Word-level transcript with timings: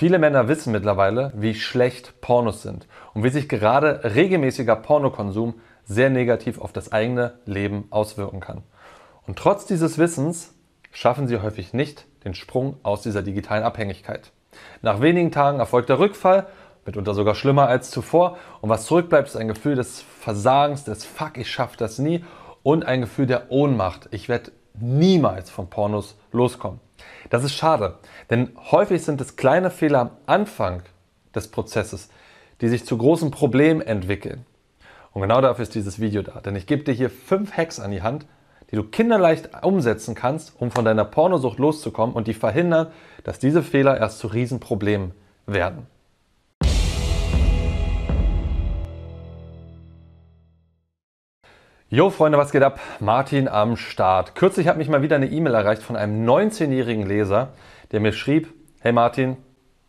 Viele 0.00 0.18
Männer 0.18 0.48
wissen 0.48 0.72
mittlerweile, 0.72 1.30
wie 1.36 1.54
schlecht 1.54 2.22
Pornos 2.22 2.62
sind 2.62 2.88
und 3.12 3.22
wie 3.22 3.28
sich 3.28 3.50
gerade 3.50 4.00
regelmäßiger 4.02 4.74
Pornokonsum 4.74 5.60
sehr 5.84 6.08
negativ 6.08 6.58
auf 6.58 6.72
das 6.72 6.90
eigene 6.90 7.34
Leben 7.44 7.84
auswirken 7.90 8.40
kann. 8.40 8.62
Und 9.26 9.38
trotz 9.38 9.66
dieses 9.66 9.98
Wissens 9.98 10.54
schaffen 10.90 11.28
sie 11.28 11.42
häufig 11.42 11.74
nicht 11.74 12.06
den 12.24 12.32
Sprung 12.32 12.78
aus 12.82 13.02
dieser 13.02 13.20
digitalen 13.20 13.62
Abhängigkeit. 13.62 14.32
Nach 14.80 15.02
wenigen 15.02 15.32
Tagen 15.32 15.58
erfolgt 15.58 15.90
der 15.90 15.98
Rückfall, 15.98 16.46
mitunter 16.86 17.12
sogar 17.12 17.34
schlimmer 17.34 17.68
als 17.68 17.90
zuvor. 17.90 18.38
Und 18.62 18.70
was 18.70 18.86
zurückbleibt, 18.86 19.28
ist 19.28 19.36
ein 19.36 19.48
Gefühl 19.48 19.74
des 19.74 20.00
Versagens, 20.00 20.84
des 20.84 21.04
Fuck, 21.04 21.36
ich 21.36 21.50
schaffe 21.50 21.76
das 21.76 21.98
nie 21.98 22.24
und 22.62 22.86
ein 22.86 23.02
Gefühl 23.02 23.26
der 23.26 23.50
Ohnmacht. 23.50 24.08
Ich 24.12 24.30
werde 24.30 24.52
niemals 24.80 25.50
von 25.50 25.68
Pornos 25.68 26.16
loskommen. 26.32 26.80
Das 27.30 27.44
ist 27.44 27.54
schade, 27.54 27.98
denn 28.30 28.50
häufig 28.70 29.02
sind 29.02 29.20
es 29.20 29.36
kleine 29.36 29.70
Fehler 29.70 30.00
am 30.00 30.10
Anfang 30.26 30.82
des 31.34 31.48
Prozesses, 31.48 32.08
die 32.60 32.68
sich 32.68 32.84
zu 32.84 32.98
großen 32.98 33.30
Problemen 33.30 33.80
entwickeln. 33.80 34.44
Und 35.12 35.22
genau 35.22 35.40
dafür 35.40 35.62
ist 35.62 35.74
dieses 35.74 36.00
Video 36.00 36.22
da, 36.22 36.40
denn 36.40 36.56
ich 36.56 36.66
gebe 36.66 36.84
dir 36.84 36.92
hier 36.92 37.10
fünf 37.10 37.56
Hacks 37.56 37.80
an 37.80 37.90
die 37.90 38.02
Hand, 38.02 38.26
die 38.70 38.76
du 38.76 38.84
kinderleicht 38.84 39.64
umsetzen 39.64 40.14
kannst, 40.14 40.52
um 40.60 40.70
von 40.70 40.84
deiner 40.84 41.04
Pornosucht 41.04 41.58
loszukommen 41.58 42.14
und 42.14 42.28
die 42.28 42.34
verhindern, 42.34 42.88
dass 43.24 43.38
diese 43.38 43.62
Fehler 43.62 43.98
erst 43.98 44.18
zu 44.20 44.28
Riesenproblemen 44.28 45.12
werden. 45.46 45.86
Jo 51.92 52.08
Freunde, 52.08 52.38
was 52.38 52.52
geht 52.52 52.62
ab? 52.62 52.78
Martin 53.00 53.48
am 53.48 53.76
Start. 53.76 54.36
Kürzlich 54.36 54.68
hat 54.68 54.76
mich 54.76 54.88
mal 54.88 55.02
wieder 55.02 55.16
eine 55.16 55.26
E-Mail 55.26 55.54
erreicht 55.54 55.82
von 55.82 55.96
einem 55.96 56.24
19-jährigen 56.24 57.04
Leser, 57.04 57.48
der 57.90 57.98
mir 57.98 58.12
schrieb, 58.12 58.54
hey 58.78 58.92
Martin, 58.92 59.36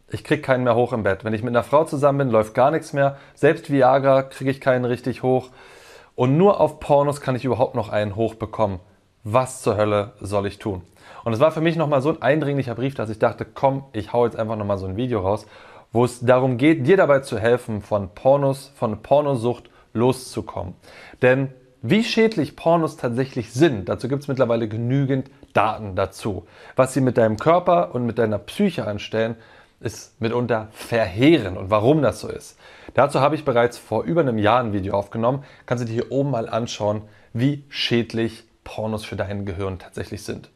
ich 0.10 0.24
krieg 0.24 0.42
keinen 0.42 0.64
mehr 0.64 0.74
hoch 0.74 0.94
im 0.94 1.04
Bett. 1.04 1.24
Wenn 1.24 1.36
ich 1.36 1.44
mit 1.44 1.52
einer 1.52 1.62
Frau 1.62 1.84
zusammen 1.84 2.18
bin, 2.18 2.30
läuft 2.32 2.56
gar 2.56 2.72
nichts 2.72 2.94
mehr. 2.94 3.18
Selbst 3.36 3.72
Viagra 3.72 4.24
kriege 4.24 4.50
ich 4.50 4.60
keinen 4.60 4.86
richtig 4.86 5.22
hoch. 5.22 5.50
Und 6.16 6.38
nur 6.38 6.60
auf 6.60 6.80
Pornos 6.80 7.22
kann 7.22 7.36
ich 7.36 7.46
überhaupt 7.46 7.76
noch 7.76 7.90
einen 7.90 8.16
hochbekommen. 8.16 8.80
Was 9.24 9.62
zur 9.62 9.78
Hölle 9.78 10.14
soll 10.20 10.48
ich 10.48 10.58
tun? 10.58 10.82
Und 11.24 11.34
es 11.34 11.40
war 11.40 11.52
für 11.52 11.62
mich 11.62 11.76
nochmal 11.76 12.02
so 12.02 12.10
ein 12.10 12.22
eindringlicher 12.24 12.74
Brief, 12.74 12.96
dass 12.96 13.12
ich 13.12 13.20
dachte, 13.20 13.46
komm, 13.46 13.84
ich 13.94 14.12
hau 14.12 14.26
jetzt 14.26 14.40
einfach 14.40 14.56
nochmal 14.56 14.80
so 14.80 14.88
ein 14.88 14.98
Video 14.98 15.20
raus, 15.20 15.46
wo 15.92 16.04
es 16.04 16.22
darum 16.22 16.58
geht, 16.58 16.88
dir 16.88 16.98
dabei 16.98 17.20
zu 17.20 17.38
helfen, 17.38 17.84
von 17.84 18.10
Pornos, 18.16 18.72
von 18.74 19.04
Pornosucht 19.04 19.70
loszukommen. 19.94 20.74
Denn 21.22 21.54
wie 21.82 22.04
schädlich 22.04 22.56
Pornos 22.56 22.98
tatsächlich 22.98 23.52
sind, 23.54 23.90
dazu 23.90 24.08
gibt 24.08 24.22
es 24.22 24.28
mittlerweile 24.28 24.68
genügend 24.68 25.32
Daten 25.54 25.96
dazu. 25.96 26.46
Was 26.76 26.94
sie 26.94 27.02
mit 27.02 27.18
deinem 27.18 27.38
Körper 27.38 27.96
und 27.96 28.06
mit 28.06 28.18
deiner 28.20 28.38
Psyche 28.38 28.86
anstellen, 28.86 29.36
ist 29.80 30.22
mitunter 30.22 30.68
verheerend 30.72 31.58
und 31.58 31.72
warum 31.72 32.02
das 32.02 32.20
so 32.20 32.28
ist. 32.28 32.58
Dazu 32.94 33.20
habe 33.20 33.36
ich 33.36 33.46
bereits 33.46 33.78
vor 33.78 34.04
über 34.04 34.22
einem 34.22 34.38
Jahr 34.38 34.60
ein 34.60 34.74
Video 34.74 34.94
aufgenommen. 34.94 35.44
Kannst 35.66 35.84
du 35.84 35.88
dir 35.88 35.94
hier 35.94 36.12
oben 36.12 36.32
mal 36.32 36.48
anschauen, 36.48 37.02
wie 37.34 37.64
schädlich 37.70 38.44
Pornos 38.64 39.04
für 39.04 39.16
dein 39.16 39.46
Gehirn 39.46 39.80
tatsächlich 39.80 40.24
sind. 40.24 40.52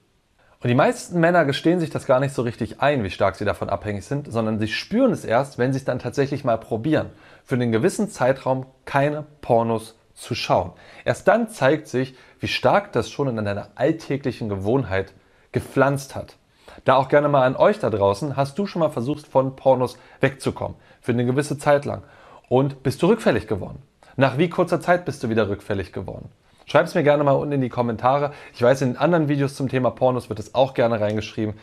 Und 0.62 0.70
die 0.70 0.76
meisten 0.76 1.20
Männer 1.20 1.46
gestehen 1.46 1.80
sich 1.80 1.90
das 1.90 2.06
gar 2.06 2.20
nicht 2.20 2.34
so 2.34 2.42
richtig 2.42 2.82
ein, 2.82 3.04
wie 3.04 3.10
stark 3.10 3.36
sie 3.36 3.46
davon 3.46 3.70
abhängig 3.70 4.06
sind, 4.06 4.32
sondern 4.32 4.60
sie 4.60 4.68
spüren 4.68 5.12
es 5.12 5.26
erst, 5.26 5.58
wenn 5.58 5.74
sie 5.74 5.80
es 5.80 5.86
dann 5.86 6.00
tatsächlich 6.00 6.44
mal 6.44 6.58
probieren. 6.58 7.10
Für 7.44 7.56
einen 7.56 7.72
gewissen 7.72 8.10
Zeitraum 8.10 8.66
keine 8.86 9.26
Pornos 9.42 9.96
zu 10.16 10.34
schauen. 10.34 10.72
Erst 11.04 11.28
dann 11.28 11.50
zeigt 11.50 11.88
sich, 11.88 12.16
wie 12.40 12.48
stark 12.48 12.92
das 12.94 13.10
schon 13.10 13.28
in 13.28 13.44
deiner 13.44 13.70
alltäglichen 13.76 14.50
Gewohnheit 14.50 15.14
gepflanzt 15.52 16.16
hat. 16.16 16.38
Da 16.84 16.96
auch 16.96 17.08
gerne 17.08 17.30
mal 17.30 17.46
an 17.46 17.56
euch 17.56 17.80
da 17.80 17.90
draußen, 17.90 18.36
hast 18.36 18.58
du 18.58 18.66
schon 18.66 18.80
mal 18.80 18.90
versucht, 18.90 19.28
von 19.28 19.56
Pornos 19.56 19.98
wegzukommen, 20.20 20.78
für 21.02 21.12
eine 21.12 21.26
gewisse 21.26 21.58
Zeit 21.58 21.86
lang. 21.86 22.04
Und 22.50 22.84
bist 22.84 23.02
du 23.02 23.08
rückfällig 23.08 23.48
geworden? 23.48 23.82
Nach 24.18 24.38
wie 24.38 24.50
kurzer 24.50 24.82
Zeit 24.82 25.06
bist 25.06 25.24
du 25.24 25.30
wieder 25.30 25.50
rückfällig 25.50 25.94
geworden? 25.94 26.30
Schreib 26.66 26.86
es 26.86 26.96
mir 26.96 27.04
gerne 27.04 27.24
mal 27.24 27.34
unten 27.34 27.54
in 27.54 27.62
die 27.62 27.70
Kommentare. 27.70 28.32
Ich 28.54 28.62
weiß, 28.62 28.82
in 28.82 28.98
anderen 28.98 29.28
Videos 29.28 29.56
zum 29.56 29.70
Thema 29.70 29.92
Pornos 29.92 30.30
wird 30.30 30.40
es 30.40 30.56
auch 30.56 30.74
gerne 30.74 31.00
reingeschrieben. 31.00 31.56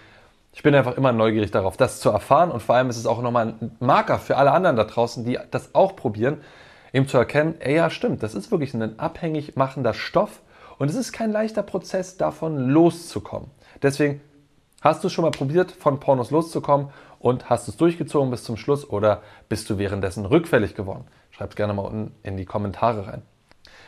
Ich 0.52 0.62
bin 0.62 0.74
einfach 0.74 0.96
immer 0.96 1.12
neugierig 1.12 1.50
darauf, 1.50 1.76
das 1.76 2.00
zu 2.00 2.10
erfahren 2.10 2.50
und 2.50 2.62
vor 2.62 2.74
allem 2.74 2.90
ist 2.90 2.98
es 2.98 3.06
auch 3.06 3.22
nochmal 3.22 3.54
ein 3.60 3.76
Marker 3.80 4.18
für 4.18 4.36
alle 4.36 4.52
anderen 4.52 4.76
da 4.76 4.84
draußen, 4.84 5.24
die 5.24 5.38
das 5.50 5.74
auch 5.74 5.96
probieren, 5.96 6.42
eben 6.92 7.08
zu 7.08 7.18
erkennen, 7.18 7.54
ey, 7.60 7.76
ja, 7.76 7.90
stimmt, 7.90 8.22
das 8.22 8.34
ist 8.34 8.50
wirklich 8.50 8.74
ein 8.74 8.98
abhängig 8.98 9.56
machender 9.56 9.94
Stoff 9.94 10.42
und 10.78 10.88
es 10.88 10.96
ist 10.96 11.12
kein 11.12 11.32
leichter 11.32 11.62
Prozess, 11.62 12.16
davon 12.16 12.58
loszukommen. 12.68 13.50
Deswegen 13.82 14.20
hast 14.80 15.02
du 15.04 15.08
schon 15.08 15.22
mal 15.22 15.30
probiert, 15.30 15.72
von 15.72 16.00
Pornos 16.00 16.30
loszukommen 16.30 16.90
und 17.18 17.48
hast 17.48 17.68
es 17.68 17.76
durchgezogen 17.76 18.30
bis 18.30 18.44
zum 18.44 18.56
Schluss 18.56 18.88
oder 18.88 19.22
bist 19.48 19.70
du 19.70 19.78
währenddessen 19.78 20.26
rückfällig 20.26 20.74
geworden? 20.74 21.04
Schreib 21.30 21.50
es 21.50 21.56
gerne 21.56 21.72
mal 21.72 21.82
unten 21.82 22.14
in 22.22 22.36
die 22.36 22.44
Kommentare 22.44 23.06
rein. 23.06 23.22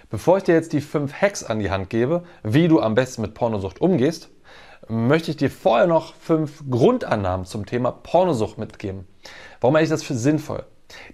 Bevor 0.09 0.37
ich 0.37 0.45
dir 0.45 0.55
jetzt 0.55 0.73
die 0.73 0.81
fünf 0.81 1.13
Hacks 1.13 1.43
an 1.43 1.59
die 1.59 1.71
Hand 1.71 1.91
gebe, 1.91 2.25
wie 2.43 2.69
du 2.69 2.81
am 2.81 2.95
besten 2.95 3.23
mit 3.23 3.35
Pornosucht 3.35 3.81
umgehst, 3.81 4.31
möchte 4.89 5.31
ich 5.31 5.37
dir 5.37 5.51
vorher 5.51 5.87
noch 5.87 6.15
fünf 6.15 6.63
Grundannahmen 6.71 7.47
zum 7.47 7.67
Thema 7.67 7.91
Pornosucht 7.91 8.59
mitgeben. 8.59 9.07
Warum 9.61 9.75
halte 9.75 9.85
ich 9.85 9.91
das 9.91 10.03
für 10.03 10.15
sinnvoll? 10.15 10.65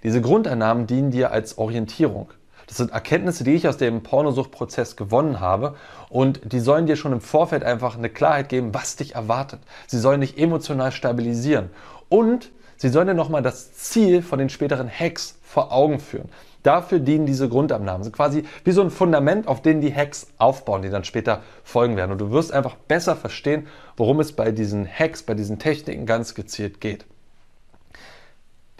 Diese 0.03 0.21
Grundannahmen 0.21 0.87
dienen 0.87 1.11
dir 1.11 1.31
als 1.31 1.57
Orientierung. 1.57 2.29
Das 2.67 2.77
sind 2.77 2.91
Erkenntnisse, 2.91 3.43
die 3.43 3.53
ich 3.53 3.67
aus 3.67 3.75
dem 3.75 4.01
Pornosuchtprozess 4.01 4.95
gewonnen 4.95 5.41
habe 5.41 5.75
und 6.09 6.53
die 6.53 6.61
sollen 6.61 6.85
dir 6.85 6.95
schon 6.95 7.11
im 7.11 7.19
Vorfeld 7.19 7.65
einfach 7.65 7.97
eine 7.97 8.09
Klarheit 8.09 8.47
geben, 8.47 8.73
was 8.73 8.95
dich 8.95 9.15
erwartet. 9.15 9.59
Sie 9.87 9.99
sollen 9.99 10.21
dich 10.21 10.37
emotional 10.37 10.93
stabilisieren 10.93 11.69
und 12.07 12.49
sie 12.77 12.87
sollen 12.87 13.07
dir 13.07 13.13
nochmal 13.13 13.41
das 13.41 13.73
Ziel 13.73 14.21
von 14.21 14.39
den 14.39 14.47
späteren 14.47 14.89
Hacks 14.89 15.37
vor 15.43 15.73
Augen 15.73 15.99
führen. 15.99 16.29
Dafür 16.63 16.99
dienen 16.99 17.25
diese 17.25 17.49
Grundannahmen. 17.49 18.03
sind 18.03 18.15
quasi 18.15 18.43
wie 18.63 18.71
so 18.71 18.81
ein 18.81 18.91
Fundament, 18.91 19.47
auf 19.47 19.61
dem 19.61 19.81
die 19.81 19.93
Hacks 19.93 20.27
aufbauen, 20.37 20.81
die 20.81 20.89
dann 20.89 21.03
später 21.03 21.41
folgen 21.63 21.97
werden. 21.97 22.11
Und 22.11 22.21
du 22.21 22.31
wirst 22.31 22.53
einfach 22.53 22.75
besser 22.75 23.15
verstehen, 23.15 23.67
worum 23.97 24.19
es 24.19 24.31
bei 24.31 24.51
diesen 24.51 24.87
Hacks, 24.87 25.23
bei 25.23 25.33
diesen 25.33 25.59
Techniken 25.59 26.05
ganz 26.05 26.35
gezielt 26.35 26.79
geht. 26.79 27.05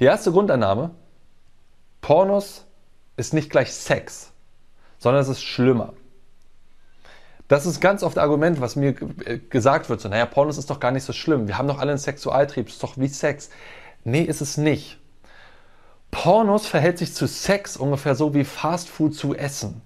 Die 0.02 0.06
erste 0.06 0.32
Grundannahme, 0.32 0.90
Pornos 2.02 2.66
ist 3.18 3.36
nicht 3.36 3.52
gleich 3.52 3.72
Sex, 3.72 4.32
sondern 4.98 5.22
es 5.22 5.30
ist 5.30 5.44
schlimmer. 5.44 5.94
Das 7.48 7.68
ist 7.68 7.82
ganz 7.82 8.02
oft 8.02 8.18
Argument, 8.18 8.62
was 8.62 8.76
mir 8.76 8.94
gesagt 8.94 9.90
wird, 9.90 10.02
so, 10.02 10.10
naja, 10.10 10.26
Pornos 10.26 10.58
ist 10.58 10.72
doch 10.72 10.80
gar 10.80 10.90
nicht 10.90 11.04
so 11.04 11.14
schlimm. 11.14 11.48
Wir 11.48 11.60
haben 11.60 11.68
doch 11.68 11.78
alle 11.78 11.92
einen 11.92 12.00
Sexualtrieb, 12.00 12.68
ist 12.68 12.82
doch 12.82 12.98
wie 12.98 13.10
Sex. 13.10 13.52
Nee, 14.04 14.24
ist 14.24 14.42
es 14.42 14.58
nicht. 14.58 14.98
Pornos 16.10 16.66
verhält 16.66 16.98
sich 16.98 17.14
zu 17.14 17.28
Sex 17.28 17.78
ungefähr 17.78 18.16
so 18.16 18.34
wie 18.34 18.44
Fastfood 18.44 19.14
zu 19.14 19.36
Essen. 19.36 19.84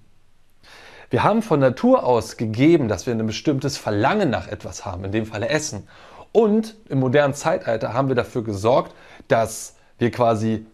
Wir 1.10 1.24
haben 1.24 1.42
von 1.42 1.60
Natur 1.60 2.04
aus 2.04 2.38
gegeben, 2.38 2.88
dass 2.88 3.04
wir 3.06 3.14
ein 3.14 3.26
bestimmtes 3.26 3.76
Verlangen 3.76 4.30
nach 4.30 4.48
etwas 4.48 4.86
haben, 4.86 5.04
in 5.04 5.12
dem 5.12 5.26
Falle 5.26 5.50
Essen. 5.50 5.86
Und 6.32 6.74
im 6.88 7.00
modernen 7.00 7.34
Zeitalter 7.34 7.92
haben 7.92 8.08
wir 8.08 8.16
dafür 8.16 8.42
gesorgt, 8.42 8.94
dass 9.28 9.75
wir 9.98 10.10
quasi 10.10 10.66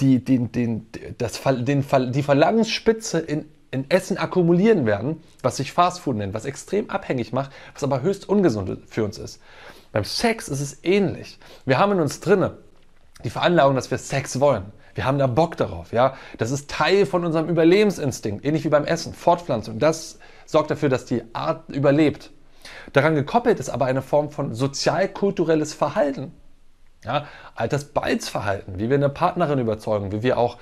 die, 0.00 0.24
die, 0.24 0.38
den, 0.48 0.86
das, 1.18 1.40
den, 1.42 1.84
die 2.12 2.22
Verlangensspitze 2.22 3.18
in, 3.18 3.46
in 3.70 3.90
Essen 3.90 4.18
akkumulieren 4.18 4.86
werden, 4.86 5.22
was 5.42 5.56
sich 5.56 5.72
Fastfood 5.72 6.16
nennt, 6.16 6.34
was 6.34 6.44
extrem 6.44 6.90
abhängig 6.90 7.32
macht, 7.32 7.50
was 7.74 7.84
aber 7.84 8.02
höchst 8.02 8.28
ungesund 8.28 8.78
für 8.88 9.04
uns 9.04 9.18
ist. 9.18 9.40
Beim 9.92 10.04
Sex 10.04 10.48
ist 10.48 10.60
es 10.60 10.78
ähnlich. 10.82 11.38
Wir 11.64 11.78
haben 11.78 11.92
in 11.92 12.00
uns 12.00 12.20
drinne 12.20 12.58
die 13.24 13.30
Veranlagung, 13.30 13.74
dass 13.74 13.90
wir 13.90 13.98
Sex 13.98 14.40
wollen. 14.40 14.64
Wir 14.94 15.04
haben 15.04 15.18
da 15.18 15.26
Bock 15.26 15.56
darauf, 15.56 15.92
ja. 15.92 16.16
Das 16.38 16.50
ist 16.50 16.70
Teil 16.70 17.06
von 17.06 17.24
unserem 17.24 17.48
Überlebensinstinkt, 17.48 18.44
ähnlich 18.44 18.64
wie 18.64 18.70
beim 18.70 18.84
Essen, 18.84 19.12
Fortpflanzung. 19.12 19.78
Das 19.78 20.18
sorgt 20.46 20.70
dafür, 20.70 20.88
dass 20.88 21.04
die 21.04 21.22
Art 21.34 21.68
überlebt. 21.68 22.30
Daran 22.92 23.14
gekoppelt 23.14 23.60
ist 23.60 23.68
aber 23.68 23.86
eine 23.86 24.02
Form 24.02 24.30
von 24.30 24.54
sozialkulturelles 24.54 25.74
Verhalten. 25.74 26.32
Ja, 27.06 27.26
Altersbalzverhalten, 27.54 28.80
wie 28.80 28.90
wir 28.90 28.96
eine 28.96 29.08
Partnerin 29.08 29.60
überzeugen, 29.60 30.10
wie 30.10 30.24
wir 30.24 30.38
auch 30.38 30.56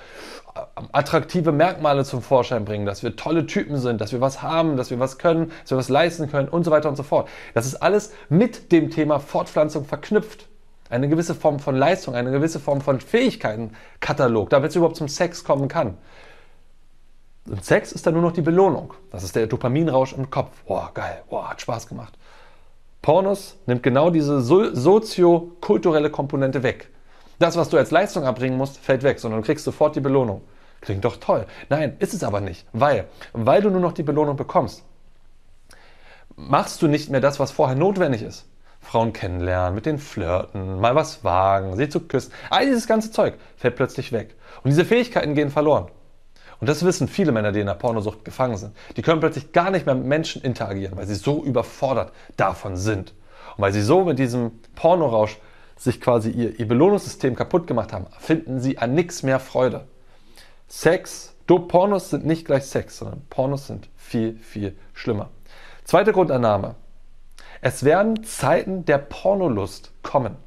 äh, 0.55 0.59
attraktive 0.91 1.51
Merkmale 1.51 2.05
zum 2.05 2.21
Vorschein 2.21 2.65
bringen, 2.65 2.85
dass 2.85 3.01
wir 3.01 3.15
tolle 3.15 3.47
Typen 3.47 3.79
sind, 3.79 3.99
dass 3.99 4.11
wir 4.11 4.21
was 4.21 4.43
haben, 4.43 4.77
dass 4.77 4.91
wir 4.91 4.99
was 4.99 5.17
können, 5.17 5.51
dass 5.63 5.71
wir 5.71 5.77
was 5.77 5.89
leisten 5.89 6.29
können 6.29 6.47
und 6.47 6.63
so 6.63 6.69
weiter 6.69 6.87
und 6.87 6.97
so 6.97 7.03
fort. 7.03 7.27
Das 7.55 7.65
ist 7.65 7.75
alles 7.77 8.13
mit 8.29 8.71
dem 8.71 8.91
Thema 8.91 9.19
Fortpflanzung 9.19 9.85
verknüpft. 9.85 10.47
Eine 10.87 11.09
gewisse 11.09 11.33
Form 11.33 11.57
von 11.57 11.75
Leistung, 11.75 12.13
eine 12.13 12.29
gewisse 12.29 12.59
Form 12.59 12.79
von 12.79 12.99
Fähigkeitenkatalog, 12.99 14.51
damit 14.51 14.69
es 14.69 14.75
überhaupt 14.75 14.97
zum 14.97 15.07
Sex 15.07 15.43
kommen 15.43 15.67
kann. 15.67 15.97
Und 17.49 17.65
Sex 17.65 17.91
ist 17.91 18.05
dann 18.05 18.13
nur 18.13 18.21
noch 18.21 18.33
die 18.33 18.41
Belohnung. 18.41 18.93
Das 19.11 19.23
ist 19.23 19.35
der 19.35 19.47
Dopaminrausch 19.47 20.13
im 20.13 20.29
Kopf. 20.29 20.61
Boah, 20.67 20.91
geil, 20.93 21.23
boah, 21.27 21.49
hat 21.49 21.61
Spaß 21.61 21.87
gemacht. 21.87 22.13
Pornos 23.05 23.55
nimmt 23.67 23.83
genau 23.83 24.09
diese 24.09 24.41
sozio-kulturelle 24.41 26.09
Komponente 26.09 26.63
weg. 26.63 26.89
Das, 27.37 27.55
was 27.55 27.69
du 27.69 27.77
als 27.77 27.91
Leistung 27.91 28.23
erbringen 28.23 28.57
musst, 28.57 28.79
fällt 28.79 29.03
weg, 29.03 29.19
sondern 29.19 29.41
du 29.41 29.45
kriegst 29.45 29.63
sofort 29.63 29.95
die 29.95 29.99
Belohnung. 29.99 30.41
Klingt 30.81 31.05
doch 31.05 31.17
toll. 31.17 31.45
Nein, 31.69 31.97
ist 31.99 32.15
es 32.15 32.23
aber 32.23 32.41
nicht. 32.41 32.65
Weil, 32.73 33.05
weil 33.31 33.61
du 33.61 33.69
nur 33.69 33.79
noch 33.79 33.91
die 33.91 34.01
Belohnung 34.01 34.37
bekommst, 34.37 34.83
machst 36.35 36.81
du 36.81 36.87
nicht 36.87 37.11
mehr 37.11 37.21
das, 37.21 37.39
was 37.39 37.51
vorher 37.51 37.75
notwendig 37.75 38.23
ist. 38.23 38.49
Frauen 38.81 39.13
kennenlernen, 39.13 39.75
mit 39.75 39.85
denen 39.85 39.99
flirten, 39.99 40.79
mal 40.79 40.95
was 40.95 41.23
wagen, 41.23 41.75
sie 41.75 41.89
zu 41.89 41.99
küssen. 41.99 42.33
All 42.49 42.65
dieses 42.65 42.87
ganze 42.87 43.11
Zeug 43.11 43.35
fällt 43.55 43.75
plötzlich 43.75 44.13
weg. 44.13 44.33
Und 44.63 44.71
diese 44.71 44.83
Fähigkeiten 44.83 45.35
gehen 45.35 45.51
verloren. 45.51 45.91
Und 46.59 46.69
das 46.69 46.85
wissen 46.85 47.07
viele 47.07 47.31
Männer, 47.31 47.51
die 47.51 47.59
in 47.59 47.67
der 47.67 47.73
Pornosucht 47.73 48.23
gefangen 48.25 48.57
sind. 48.57 48.75
Die 48.95 49.01
können 49.01 49.19
plötzlich 49.19 49.51
gar 49.51 49.71
nicht 49.71 49.85
mehr 49.85 49.95
mit 49.95 50.05
Menschen 50.05 50.41
interagieren, 50.41 50.97
weil 50.97 51.07
sie 51.07 51.15
so 51.15 51.43
überfordert 51.43 52.11
davon 52.37 52.77
sind. 52.77 53.13
Und 53.57 53.63
weil 53.63 53.73
sie 53.73 53.81
so 53.81 54.03
mit 54.03 54.19
diesem 54.19 54.51
Pornorausch 54.75 55.37
sich 55.77 55.99
quasi 55.99 56.29
ihr, 56.29 56.59
ihr 56.59 56.67
Belohnungssystem 56.67 57.35
kaputt 57.35 57.67
gemacht 57.67 57.91
haben, 57.91 58.07
finden 58.19 58.59
sie 58.59 58.77
an 58.77 58.93
nichts 58.93 59.23
mehr 59.23 59.39
Freude. 59.39 59.85
Sex, 60.67 61.35
Pornos 61.47 62.09
sind 62.09 62.25
nicht 62.25 62.45
gleich 62.45 62.65
Sex, 62.65 62.97
sondern 62.97 63.21
Pornos 63.29 63.67
sind 63.67 63.89
viel, 63.97 64.37
viel 64.37 64.75
schlimmer. 64.93 65.29
Zweite 65.83 66.13
Grundannahme. 66.13 66.75
Es 67.61 67.83
werden 67.83 68.23
Zeiten 68.23 68.85
der 68.85 68.97
Pornolust 68.97 69.91
kommen. 70.01 70.37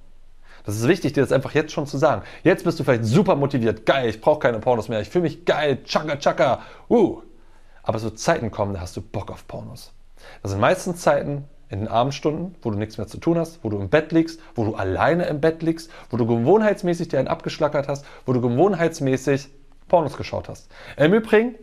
Das 0.69 0.77
ist 0.77 0.87
wichtig, 0.87 1.15
dir 1.15 1.23
das 1.23 1.33
einfach 1.33 1.55
jetzt 1.55 1.73
schon 1.73 1.87
zu 1.87 1.97
sagen. 1.97 2.21
Jetzt 2.43 2.63
bist 2.63 2.79
du 2.79 2.85
vielleicht 2.85 3.07
super 3.07 3.37
motiviert. 3.37 3.87
Geil, 3.87 4.11
ich 4.11 4.21
brauche 4.21 4.41
keine 4.41 4.59
Pornos 4.59 4.91
mehr. 4.91 5.01
Ich 5.01 5.09
fühle 5.09 5.23
mich 5.23 5.47
geil. 5.47 5.79
Chaka, 5.83 6.17
chaka. 6.17 6.61
Uh. 6.91 7.23
Aber 7.83 8.03
wird 8.03 8.19
Zeiten 8.19 8.51
kommen, 8.51 8.75
da 8.75 8.81
hast 8.81 8.95
du 8.95 9.01
Bock 9.01 9.31
auf 9.31 9.49
Pornos. 9.49 9.95
Das 10.43 10.51
sind 10.51 10.61
meistens 10.61 11.01
Zeiten 11.01 11.45
in 11.71 11.79
den 11.79 11.89
Abendstunden, 11.89 12.55
wo 12.61 12.71
du 12.71 12.77
nichts 12.77 12.99
mehr 12.99 13.07
zu 13.07 13.17
tun 13.17 13.39
hast, 13.39 13.65
wo 13.65 13.71
du 13.71 13.79
im 13.79 13.89
Bett 13.89 14.13
liegst, 14.13 14.43
wo 14.55 14.67
du 14.67 14.75
alleine 14.75 15.25
im 15.25 15.41
Bett 15.41 15.63
liegst, 15.63 15.91
wo 16.11 16.19
du 16.19 16.27
gewohnheitsmäßig 16.27 17.09
dir 17.09 17.19
einen 17.19 17.29
abgeschlackert 17.29 17.89
hast, 17.89 18.05
wo 18.27 18.35
du 18.35 18.43
gewohnheitsmäßig 18.43 19.49
Pornos 19.89 20.19
geschaut 20.19 20.51
hast. 20.51 20.69
Im 20.99 21.15
Übrigen, 21.15 21.55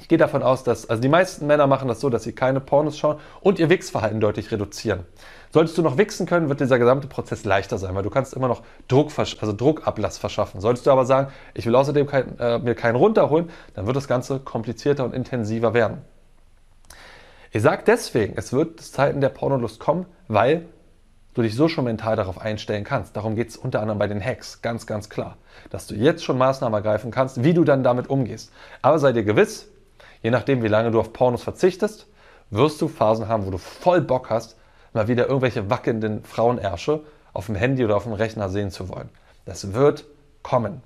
ich 0.00 0.08
gehe 0.08 0.18
davon 0.18 0.42
aus, 0.42 0.64
dass 0.64 0.90
also 0.90 1.00
die 1.00 1.08
meisten 1.08 1.46
Männer 1.46 1.68
machen 1.68 1.86
das 1.86 2.00
so, 2.00 2.10
dass 2.10 2.24
sie 2.24 2.32
keine 2.32 2.60
Pornos 2.60 2.98
schauen 2.98 3.20
und 3.42 3.60
ihr 3.60 3.70
Wichsverhalten 3.70 4.18
deutlich 4.18 4.50
reduzieren. 4.50 5.06
Solltest 5.54 5.78
du 5.78 5.82
noch 5.82 5.98
wichsen 5.98 6.26
können, 6.26 6.48
wird 6.48 6.58
dieser 6.58 6.80
gesamte 6.80 7.06
Prozess 7.06 7.44
leichter 7.44 7.78
sein, 7.78 7.94
weil 7.94 8.02
du 8.02 8.10
kannst 8.10 8.34
immer 8.34 8.48
noch 8.48 8.64
Druck, 8.88 9.16
also 9.16 9.52
Druckablass 9.52 10.18
verschaffen. 10.18 10.60
Solltest 10.60 10.84
du 10.84 10.90
aber 10.90 11.06
sagen, 11.06 11.30
ich 11.54 11.64
will 11.64 11.76
außerdem 11.76 12.08
kein, 12.08 12.36
äh, 12.40 12.58
mir 12.58 12.74
keinen 12.74 12.96
runterholen, 12.96 13.48
dann 13.74 13.86
wird 13.86 13.94
das 13.94 14.08
Ganze 14.08 14.40
komplizierter 14.40 15.04
und 15.04 15.14
intensiver 15.14 15.72
werden. 15.72 15.98
Ich 17.52 17.62
sage 17.62 17.84
deswegen, 17.86 18.34
es 18.36 18.52
wird 18.52 18.80
Zeiten 18.80 19.20
der 19.20 19.28
Pornolust 19.28 19.78
kommen, 19.78 20.06
weil 20.26 20.66
du 21.34 21.42
dich 21.42 21.54
so 21.54 21.68
schon 21.68 21.84
mental 21.84 22.16
darauf 22.16 22.40
einstellen 22.40 22.82
kannst. 22.82 23.16
Darum 23.16 23.36
geht 23.36 23.50
es 23.50 23.56
unter 23.56 23.78
anderem 23.78 24.00
bei 24.00 24.08
den 24.08 24.20
Hacks, 24.20 24.60
ganz, 24.60 24.88
ganz 24.88 25.08
klar. 25.08 25.36
Dass 25.70 25.86
du 25.86 25.94
jetzt 25.94 26.24
schon 26.24 26.36
Maßnahmen 26.36 26.74
ergreifen 26.74 27.12
kannst, 27.12 27.44
wie 27.44 27.54
du 27.54 27.62
dann 27.62 27.84
damit 27.84 28.10
umgehst. 28.10 28.50
Aber 28.82 28.98
sei 28.98 29.12
dir 29.12 29.22
gewiss, 29.22 29.68
je 30.20 30.32
nachdem, 30.32 30.64
wie 30.64 30.68
lange 30.68 30.90
du 30.90 30.98
auf 30.98 31.12
Pornos 31.12 31.44
verzichtest, 31.44 32.08
wirst 32.50 32.82
du 32.82 32.88
Phasen 32.88 33.28
haben, 33.28 33.46
wo 33.46 33.52
du 33.52 33.58
voll 33.58 34.00
Bock 34.00 34.30
hast, 34.30 34.56
mal 34.94 35.08
wieder 35.08 35.26
irgendwelche 35.26 35.68
wackelnden 35.68 36.24
Frauenärsche 36.24 37.00
auf 37.32 37.46
dem 37.46 37.56
Handy 37.56 37.84
oder 37.84 37.96
auf 37.96 38.04
dem 38.04 38.12
Rechner 38.12 38.48
sehen 38.48 38.70
zu 38.70 38.88
wollen. 38.88 39.10
Das 39.44 39.74
wird 39.74 40.04
kommen. 40.42 40.82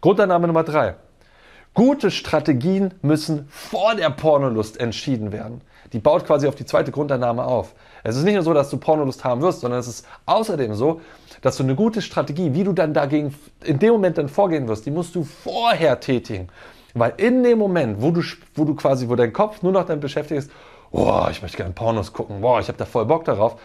Grundannahme 0.00 0.46
Nummer 0.46 0.64
drei. 0.64 0.96
Gute 1.74 2.10
Strategien 2.10 2.92
müssen 3.00 3.46
vor 3.48 3.94
der 3.94 4.10
Pornolust 4.10 4.78
entschieden 4.78 5.32
werden. 5.32 5.62
Die 5.92 5.98
baut 5.98 6.26
quasi 6.26 6.46
auf 6.46 6.54
die 6.54 6.66
zweite 6.66 6.90
Grundannahme 6.90 7.44
auf. 7.44 7.74
Es 8.02 8.16
ist 8.16 8.24
nicht 8.24 8.34
nur 8.34 8.42
so, 8.42 8.52
dass 8.52 8.70
du 8.70 8.76
Pornolust 8.76 9.24
haben 9.24 9.42
wirst, 9.42 9.60
sondern 9.60 9.80
es 9.80 9.88
ist 9.88 10.06
außerdem 10.26 10.74
so, 10.74 11.00
dass 11.40 11.56
du 11.56 11.62
eine 11.62 11.74
gute 11.74 12.02
Strategie, 12.02 12.54
wie 12.54 12.64
du 12.64 12.72
dann 12.72 12.94
dagegen 12.94 13.34
in 13.64 13.78
dem 13.78 13.92
Moment 13.92 14.18
dann 14.18 14.28
vorgehen 14.28 14.68
wirst, 14.68 14.86
die 14.86 14.90
musst 14.90 15.14
du 15.14 15.24
vorher 15.24 16.00
tätigen. 16.00 16.48
Weil 16.94 17.14
in 17.16 17.42
dem 17.42 17.58
Moment, 17.58 18.02
wo 18.02 18.10
du, 18.10 18.22
wo 18.54 18.64
du 18.64 18.74
quasi, 18.74 19.08
wo 19.08 19.16
dein 19.16 19.32
Kopf 19.32 19.62
nur 19.62 19.72
noch 19.72 19.84
damit 19.84 20.02
beschäftigt 20.02 20.38
ist, 20.38 20.50
boah, 20.92 21.28
ich 21.30 21.42
möchte 21.42 21.56
gerne 21.56 21.72
Pornos 21.72 22.12
gucken, 22.12 22.40
boah, 22.42 22.60
ich 22.60 22.68
habe 22.68 22.78
da 22.78 22.84
voll 22.84 23.06
Bock 23.06 23.24
darauf, 23.24 23.58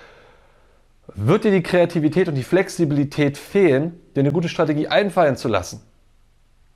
wird 1.13 1.43
dir 1.43 1.51
die 1.51 1.63
Kreativität 1.63 2.27
und 2.27 2.35
die 2.35 2.43
Flexibilität 2.43 3.37
fehlen, 3.37 3.99
dir 4.15 4.21
eine 4.21 4.31
gute 4.31 4.49
Strategie 4.49 4.87
einfallen 4.87 5.37
zu 5.37 5.47
lassen. 5.47 5.81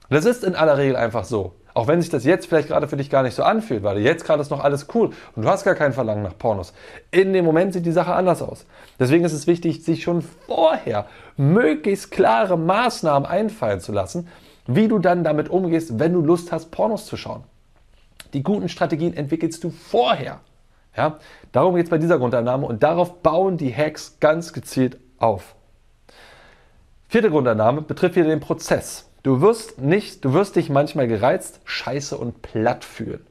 Das 0.10 0.26
ist 0.26 0.44
in 0.44 0.56
aller 0.56 0.78
Regel 0.78 0.96
einfach 0.96 1.24
so. 1.24 1.56
Auch 1.74 1.88
wenn 1.88 2.02
sich 2.02 2.10
das 2.10 2.26
jetzt 2.26 2.48
vielleicht 2.48 2.68
gerade 2.68 2.90
für 2.90 2.98
dich 2.98 3.10
gar 3.10 3.24
nicht 3.24 3.34
so 3.34 3.44
anfühlt, 3.44 3.82
weil 3.82 4.00
jetzt 4.00 4.26
gerade 4.26 4.42
ist 4.42 4.52
noch 4.52 4.62
alles 4.62 4.88
cool 4.94 5.12
und 5.36 5.44
du 5.44 5.50
hast 5.50 5.64
gar 5.64 5.76
kein 5.76 5.94
Verlangen 5.94 6.22
nach 6.22 6.38
Pornos. 6.38 6.74
In 7.12 7.32
dem 7.32 7.46
Moment 7.46 7.72
sieht 7.72 7.86
die 7.86 7.94
Sache 7.94 8.14
anders 8.14 8.42
aus. 8.42 8.66
Deswegen 9.00 9.24
ist 9.24 9.32
es 9.32 9.48
wichtig, 9.48 9.86
sich 9.86 10.04
schon 10.04 10.22
vorher 10.22 11.06
möglichst 11.38 12.12
klare 12.12 12.58
Maßnahmen 12.58 13.28
einfallen 13.28 13.80
zu 13.80 13.94
lassen, 13.94 14.28
wie 14.68 14.90
du 14.90 15.00
dann 15.00 15.24
damit 15.24 15.50
umgehst, 15.50 15.98
wenn 15.98 16.12
du 16.12 16.22
Lust 16.22 16.52
hast, 16.52 16.72
Pornos 16.72 17.06
zu 17.06 17.16
schauen. 17.16 17.46
Die 18.34 18.44
guten 18.44 18.70
Strategien 18.70 19.14
entwickelst 19.14 19.64
du 19.64 19.70
vorher. 19.70 20.40
Ja? 20.96 21.20
Darum 21.52 21.76
geht 21.76 21.86
es 21.86 21.90
bei 21.90 21.98
dieser 21.98 22.18
Grundannahme 22.18 22.66
und 22.66 22.84
darauf 22.84 23.22
bauen 23.22 23.58
die 23.58 23.76
Hacks 23.76 24.18
ganz 24.20 24.54
gezielt 24.54 24.98
auf. 25.18 25.56
Vierte 27.08 27.30
Grundannahme 27.30 27.82
betrifft 27.82 28.16
wieder 28.16 28.30
den 28.30 28.40
Prozess. 28.40 29.10
Du 29.24 29.42
wirst 29.42 29.80
nicht, 29.80 30.26
du 30.26 30.34
wirst 30.34 30.56
dich 30.56 30.70
manchmal 30.70 31.08
gereizt, 31.08 31.60
scheiße 31.66 32.18
und 32.18 32.42
platt 32.42 32.84
fühlen. 32.84 33.26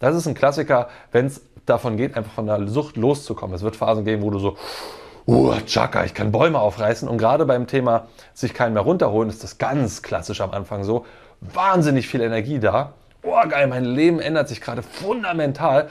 Das 0.00 0.16
ist 0.16 0.26
ein 0.26 0.34
Klassiker, 0.34 0.88
wenn 1.12 1.26
es 1.26 1.40
davon 1.64 1.96
geht, 1.96 2.16
einfach 2.16 2.32
von 2.32 2.46
der 2.46 2.66
Sucht 2.68 2.96
loszukommen. 2.96 3.54
Es 3.54 3.62
wird 3.62 3.76
Phasen 3.76 4.04
geben, 4.04 4.22
wo 4.22 4.30
du 4.30 4.38
so, 4.38 4.56
uh, 5.26 5.54
Chaka, 5.64 6.04
ich 6.04 6.12
kann 6.12 6.30
Bäume 6.30 6.58
aufreißen. 6.58 7.08
Und 7.08 7.16
gerade 7.16 7.46
beim 7.46 7.66
Thema 7.66 8.08
sich 8.34 8.52
keinen 8.52 8.74
mehr 8.74 8.82
runterholen, 8.82 9.30
ist 9.30 9.42
das 9.42 9.56
ganz 9.56 10.02
klassisch 10.02 10.42
am 10.42 10.50
Anfang 10.50 10.84
so. 10.84 11.06
Wahnsinnig 11.40 12.08
viel 12.08 12.20
Energie 12.20 12.58
da 12.58 12.92
oh 13.24 13.48
geil, 13.48 13.66
mein 13.66 13.84
Leben 13.84 14.20
ändert 14.20 14.48
sich 14.48 14.60
gerade 14.60 14.82
fundamental. 14.82 15.88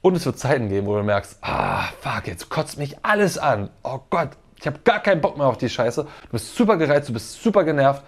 Und 0.00 0.16
es 0.16 0.26
wird 0.26 0.38
Zeiten 0.38 0.68
geben, 0.68 0.86
wo 0.86 0.96
du 0.96 1.02
merkst, 1.02 1.38
ah, 1.40 1.84
fuck, 2.00 2.26
jetzt 2.26 2.50
kotzt 2.50 2.78
mich 2.78 2.98
alles 3.02 3.38
an. 3.38 3.70
Oh 3.82 4.00
Gott, 4.10 4.30
ich 4.60 4.66
habe 4.66 4.78
gar 4.84 5.00
keinen 5.00 5.20
Bock 5.20 5.38
mehr 5.38 5.46
auf 5.46 5.56
die 5.56 5.68
Scheiße. 5.68 6.04
Du 6.04 6.28
bist 6.30 6.54
super 6.54 6.76
gereizt, 6.76 7.08
du 7.08 7.12
bist 7.14 7.42
super 7.42 7.64
genervt. 7.64 8.02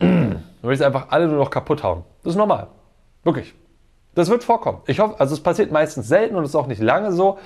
Du 0.00 0.40
willst 0.62 0.82
einfach 0.82 1.08
alle 1.10 1.28
nur 1.28 1.38
noch 1.38 1.50
kaputt 1.50 1.82
hauen. 1.82 2.04
Das 2.22 2.32
ist 2.32 2.36
normal. 2.36 2.68
Wirklich. 3.22 3.54
Das 4.14 4.28
wird 4.28 4.44
vorkommen. 4.44 4.80
Ich 4.86 4.98
hoffe, 5.00 5.18
also 5.20 5.34
es 5.34 5.42
passiert 5.42 5.70
meistens 5.70 6.08
selten 6.08 6.36
und 6.36 6.44
ist 6.44 6.54
auch 6.54 6.66
nicht 6.66 6.80
lange 6.80 7.12
so. 7.12 7.38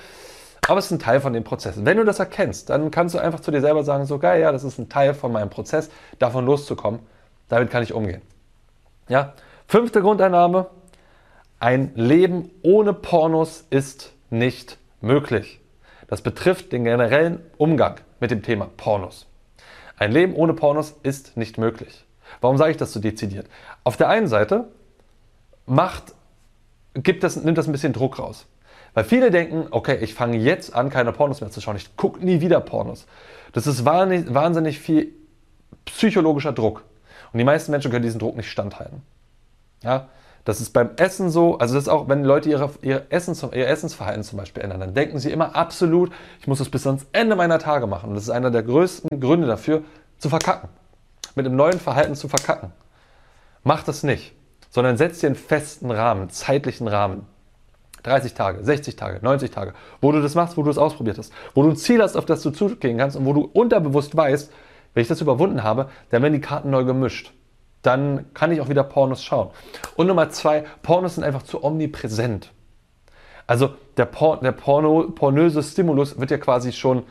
Aber 0.67 0.77
es 0.77 0.85
ist 0.85 0.91
ein 0.91 0.99
Teil 0.99 1.19
von 1.19 1.33
dem 1.33 1.43
Prozess. 1.43 1.83
Wenn 1.83 1.97
du 1.97 2.05
das 2.05 2.19
erkennst, 2.19 2.69
dann 2.69 2.91
kannst 2.91 3.15
du 3.15 3.19
einfach 3.19 3.39
zu 3.39 3.51
dir 3.51 3.61
selber 3.61 3.83
sagen, 3.83 4.05
so 4.05 4.19
geil, 4.19 4.41
ja, 4.41 4.51
das 4.51 4.63
ist 4.63 4.77
ein 4.77 4.89
Teil 4.89 5.13
von 5.13 5.31
meinem 5.31 5.49
Prozess, 5.49 5.89
davon 6.19 6.45
loszukommen. 6.45 6.99
Damit 7.47 7.71
kann 7.71 7.81
ich 7.81 7.93
umgehen. 7.93 8.21
Ja? 9.09 9.33
Fünfte 9.67 10.01
Grundeinnahme, 10.01 10.67
ein 11.59 11.91
Leben 11.95 12.49
ohne 12.61 12.93
Pornos 12.93 13.65
ist 13.69 14.13
nicht 14.29 14.77
möglich. 15.01 15.59
Das 16.07 16.21
betrifft 16.21 16.71
den 16.71 16.85
generellen 16.85 17.41
Umgang 17.57 17.95
mit 18.19 18.31
dem 18.31 18.41
Thema 18.41 18.69
Pornos. 18.77 19.27
Ein 19.97 20.11
Leben 20.11 20.33
ohne 20.35 20.53
Pornos 20.53 20.95
ist 21.03 21.35
nicht 21.35 21.57
möglich. 21.57 22.05
Warum 22.41 22.57
sage 22.57 22.71
ich 22.71 22.77
das 22.77 22.93
so 22.93 22.99
dezidiert? 22.99 23.47
Auf 23.83 23.97
der 23.97 24.07
einen 24.07 24.27
Seite 24.27 24.69
macht, 25.65 26.13
gibt 26.93 27.23
das, 27.23 27.35
nimmt 27.35 27.57
das 27.57 27.67
ein 27.67 27.73
bisschen 27.73 27.93
Druck 27.93 28.17
raus. 28.19 28.47
Weil 28.93 29.03
viele 29.03 29.29
denken, 29.29 29.67
okay, 29.71 29.97
ich 30.01 30.13
fange 30.13 30.37
jetzt 30.37 30.73
an, 30.73 30.89
keine 30.89 31.11
Pornos 31.11 31.41
mehr 31.41 31.51
zu 31.51 31.61
schauen. 31.61 31.75
Ich 31.75 31.95
gucke 31.95 32.23
nie 32.25 32.41
wieder 32.41 32.59
Pornos. 32.59 33.05
Das 33.53 33.67
ist 33.67 33.85
wahnsinnig 33.85 34.79
viel 34.79 35.13
psychologischer 35.85 36.53
Druck. 36.53 36.83
Und 37.31 37.37
die 37.39 37.43
meisten 37.43 37.71
Menschen 37.71 37.91
können 37.91 38.03
diesen 38.03 38.19
Druck 38.19 38.35
nicht 38.35 38.49
standhalten. 38.49 39.01
Ja, 39.83 40.09
das 40.45 40.61
ist 40.61 40.71
beim 40.71 40.91
Essen 40.95 41.29
so, 41.29 41.57
also 41.57 41.75
das 41.75 41.83
ist 41.83 41.89
auch, 41.89 42.07
wenn 42.09 42.23
Leute 42.23 42.49
ihre, 42.49 42.71
ihr, 42.81 43.05
Essens, 43.09 43.43
ihr 43.43 43.67
Essensverhalten 43.67 44.23
zum 44.23 44.39
Beispiel 44.39 44.63
ändern, 44.63 44.79
dann 44.79 44.93
denken 44.93 45.19
sie 45.19 45.31
immer 45.31 45.55
absolut, 45.55 46.11
ich 46.39 46.47
muss 46.47 46.59
das 46.59 46.69
bis 46.69 46.87
ans 46.87 47.05
Ende 47.11 47.35
meiner 47.35 47.59
Tage 47.59 47.87
machen. 47.87 48.09
Und 48.09 48.15
das 48.15 48.23
ist 48.23 48.29
einer 48.29 48.51
der 48.51 48.63
größten 48.63 49.19
Gründe 49.19 49.47
dafür, 49.47 49.83
zu 50.17 50.29
verkacken. 50.29 50.69
Mit 51.35 51.45
einem 51.45 51.55
neuen 51.55 51.79
Verhalten 51.79 52.15
zu 52.15 52.27
verkacken. 52.27 52.71
Mach 53.63 53.83
das 53.83 54.03
nicht, 54.03 54.33
sondern 54.69 54.97
setz 54.97 55.19
dir 55.19 55.27
einen 55.27 55.35
festen 55.35 55.91
Rahmen, 55.91 56.29
zeitlichen 56.29 56.87
Rahmen. 56.87 57.25
30 58.03 58.33
Tage, 58.33 58.63
60 58.63 58.95
Tage, 58.95 59.19
90 59.21 59.51
Tage, 59.51 59.73
wo 60.01 60.11
du 60.11 60.21
das 60.21 60.33
machst, 60.33 60.55
wo 60.57 60.63
du 60.63 60.69
es 60.69 60.77
ausprobiert 60.77 61.17
hast, 61.17 61.33
wo 61.53 61.63
du 61.63 61.69
ein 61.69 61.75
Ziel 61.75 62.01
hast, 62.01 62.15
auf 62.15 62.25
das 62.25 62.41
du 62.41 62.49
zugehen 62.51 62.97
kannst 62.97 63.17
und 63.17 63.25
wo 63.25 63.33
du 63.33 63.49
unterbewusst 63.51 64.15
weißt, 64.15 64.51
wenn 64.93 65.01
ich 65.01 65.07
das 65.07 65.21
überwunden 65.21 65.63
habe, 65.63 65.89
dann 66.09 66.21
werden 66.21 66.33
die 66.33 66.41
Karten 66.41 66.69
neu 66.69 66.83
gemischt. 66.83 67.33
Dann 67.81 68.33
kann 68.33 68.51
ich 68.51 68.59
auch 68.61 68.69
wieder 68.69 68.83
Pornos 68.83 69.23
schauen. 69.23 69.49
Und 69.95 70.07
Nummer 70.07 70.29
zwei, 70.29 70.65
Pornos 70.81 71.15
sind 71.15 71.23
einfach 71.23 71.43
zu 71.43 71.63
omnipräsent. 71.63 72.51
Also 73.47 73.71
der, 73.97 74.05
Por 74.05 74.37
der 74.37 74.51
Porno 74.51 75.09
pornöse 75.09 75.63
Stimulus 75.63 76.19
wird 76.19 76.29
ja 76.31 76.37
quasi 76.37 76.71
schon 76.71 77.03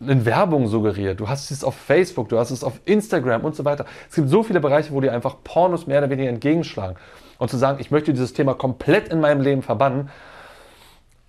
in 0.00 0.24
Werbung 0.24 0.68
suggeriert. 0.68 1.20
Du 1.20 1.28
hast 1.28 1.50
es 1.50 1.64
auf 1.64 1.74
Facebook, 1.74 2.28
du 2.28 2.38
hast 2.38 2.50
es 2.50 2.62
auf 2.62 2.80
Instagram 2.84 3.44
und 3.44 3.56
so 3.56 3.64
weiter. 3.64 3.86
Es 4.08 4.14
gibt 4.14 4.28
so 4.28 4.42
viele 4.42 4.60
Bereiche, 4.60 4.92
wo 4.92 5.00
dir 5.00 5.12
einfach 5.12 5.36
Pornos 5.42 5.86
mehr 5.86 5.98
oder 5.98 6.10
weniger 6.10 6.28
entgegenschlagen. 6.28 6.96
Und 7.38 7.50
zu 7.50 7.56
sagen, 7.56 7.78
ich 7.80 7.90
möchte 7.90 8.12
dieses 8.12 8.32
Thema 8.32 8.54
komplett 8.54 9.08
in 9.08 9.20
meinem 9.20 9.40
Leben 9.40 9.62
verbannen, 9.62 10.10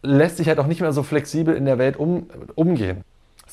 lässt 0.01 0.37
sich 0.37 0.47
halt 0.47 0.59
auch 0.59 0.67
nicht 0.67 0.81
mehr 0.81 0.91
so 0.91 1.03
flexibel 1.03 1.55
in 1.55 1.65
der 1.65 1.77
Welt 1.77 1.97
um, 1.97 2.29
umgehen. 2.55 3.03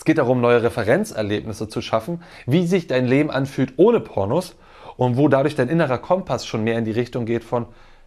Es 0.07 0.09
geht 0.09 0.19
darum, 0.19 0.41
neue 0.41 0.63
Referenzerlebnisse 0.63 1.69
zu 1.69 1.83
schaffen, 1.83 2.23
wie 2.47 2.69
sich 2.69 2.87
dein 2.87 3.07
Leben 3.07 3.29
anfühlt 3.29 3.73
ohne 3.77 3.99
Pornos 3.99 4.55
und 4.97 5.17
wo 5.17 5.27
dadurch 5.27 5.57
dein 5.57 5.69
innerer 5.69 5.99
Kompass 5.99 6.47
schon 6.47 6.63
mehr 6.63 6.79
in 6.79 6.85
die 6.85 6.93
Richtung 6.93 7.27
geht 7.27 7.43
von, 7.43 7.67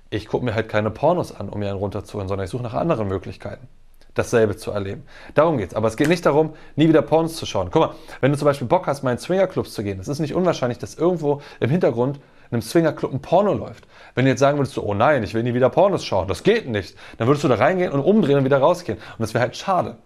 ich 0.10 0.30
gucke 0.30 0.46
mir 0.46 0.56
halt 0.56 0.70
keine 0.70 0.92
Pornos 0.92 1.36
an, 1.36 1.50
um 1.50 1.60
mir 1.60 1.68
einen 1.68 1.78
runterzuholen, 1.78 2.30
sondern 2.30 2.46
ich 2.46 2.52
suche 2.52 2.64
nach 2.64 2.74
anderen 2.74 3.10
Möglichkeiten. 3.10 3.68
dasselbe 4.14 4.56
zu 4.56 4.72
erleben. 4.72 5.04
Darum 5.34 5.58
geht's. 5.58 5.74
Aber 5.74 5.90
es 5.90 5.98
geht 5.98 6.08
nicht 6.08 6.26
darum, 6.26 6.54
nie 6.78 6.88
wieder 6.88 7.02
Pornos 7.02 7.36
zu 7.36 7.46
schauen. 7.46 7.68
Guck 7.70 7.82
mal, 7.82 7.96
wenn 8.22 8.32
du 8.32 8.38
zum 8.38 8.46
Beispiel 8.46 8.68
Bock 8.68 8.88
hast, 8.88 9.04
mal 9.04 9.12
in 9.12 9.18
Swingerclubs 9.18 9.74
zu 9.74 9.84
gehen, 9.84 10.00
es 10.00 10.08
ist 10.08 10.20
nicht 10.20 10.34
unwahrscheinlich, 10.34 10.78
dass 10.78 10.96
irgendwo 10.96 11.42
im 11.60 11.70
Hintergrund 11.70 12.16
in 12.16 12.54
einem 12.54 12.62
Swingerclub 12.62 13.12
ein 13.12 13.22
Porno 13.22 13.52
läuft. 13.54 13.90
Wenn 14.16 14.24
du 14.24 14.32
jetzt 14.32 14.40
sagen 14.40 14.58
würdest, 14.58 14.78
oh 14.78 14.94
nein, 14.94 15.22
ich 15.24 15.34
will 15.34 15.44
nie 15.44 15.54
wieder 15.54 15.70
Pornos 15.70 16.06
schauen, 16.06 16.30
das 16.30 16.44
geht 16.44 16.66
nicht, 16.66 16.96
dann 17.18 17.28
würdest 17.28 17.44
du 17.44 17.50
da 17.50 17.56
reingehen 17.56 17.92
und 17.92 18.00
umdrehen 18.00 18.38
und 18.38 18.46
wieder 18.46 18.60
rausgehen. 18.60 18.98
Und 18.98 19.20
das 19.20 19.34
wäre 19.34 19.42
halt 19.42 19.58
schade. 19.58 19.98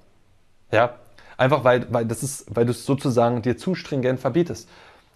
Ja, 0.71 0.95
einfach 1.37 1.63
weil, 1.63 1.87
weil, 1.91 2.05
das 2.05 2.23
ist, 2.23 2.45
weil 2.53 2.65
du 2.65 2.71
es 2.71 2.85
sozusagen 2.85 3.41
dir 3.41 3.57
zu 3.57 3.75
stringent 3.75 4.19
verbietest. 4.19 4.69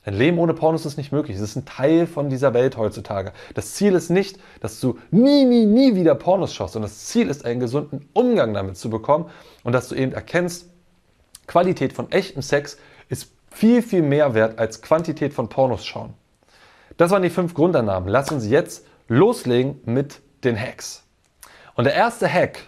Ein 0.06 0.14
Leben 0.14 0.40
ohne 0.40 0.54
Pornos 0.54 0.86
ist 0.86 0.98
nicht 0.98 1.12
möglich. 1.12 1.36
Es 1.36 1.44
ist 1.44 1.58
ein 1.58 1.66
Teil 1.66 2.08
von 2.08 2.30
dieser 2.30 2.54
Welt 2.54 2.78
heutzutage. 2.78 3.34
Das 3.56 3.74
Ziel 3.74 3.94
ist 3.94 4.10
nicht, 4.10 4.40
dass 4.62 4.80
du 4.80 4.98
nie, 5.12 5.44
nie, 5.44 5.66
nie 5.66 5.96
wieder 5.96 6.16
Pornos 6.16 6.54
schaust, 6.54 6.74
sondern 6.74 6.90
das 6.90 7.08
Ziel 7.08 7.30
ist, 7.30 7.44
einen 7.44 7.60
gesunden 7.60 8.08
Umgang 8.14 8.54
damit 8.54 8.78
zu 8.78 8.90
bekommen 8.90 9.30
und 9.64 9.74
dass 9.74 9.90
du 9.90 9.96
eben 9.96 10.14
erkennst, 10.14 10.70
Qualität 11.46 11.92
von 11.94 12.10
echtem 12.12 12.42
Sex 12.42 12.78
ist 13.10 13.32
viel, 13.52 13.82
viel 13.82 14.02
mehr 14.02 14.34
wert 14.34 14.60
als 14.60 14.82
Quantität 14.82 15.34
von 15.34 15.50
Pornos 15.50 15.86
schauen. 15.86 16.14
Das 16.96 17.12
waren 17.12 17.24
die 17.24 17.30
fünf 17.30 17.54
Grundannahmen. 17.54 18.08
Lass 18.08 18.32
uns 18.32 18.48
jetzt 18.48 18.86
loslegen 19.08 19.82
mit 19.86 20.22
den 20.44 20.60
Hacks. 20.60 21.04
Und 21.76 21.84
der 21.84 21.94
erste 21.94 22.32
Hack, 22.32 22.60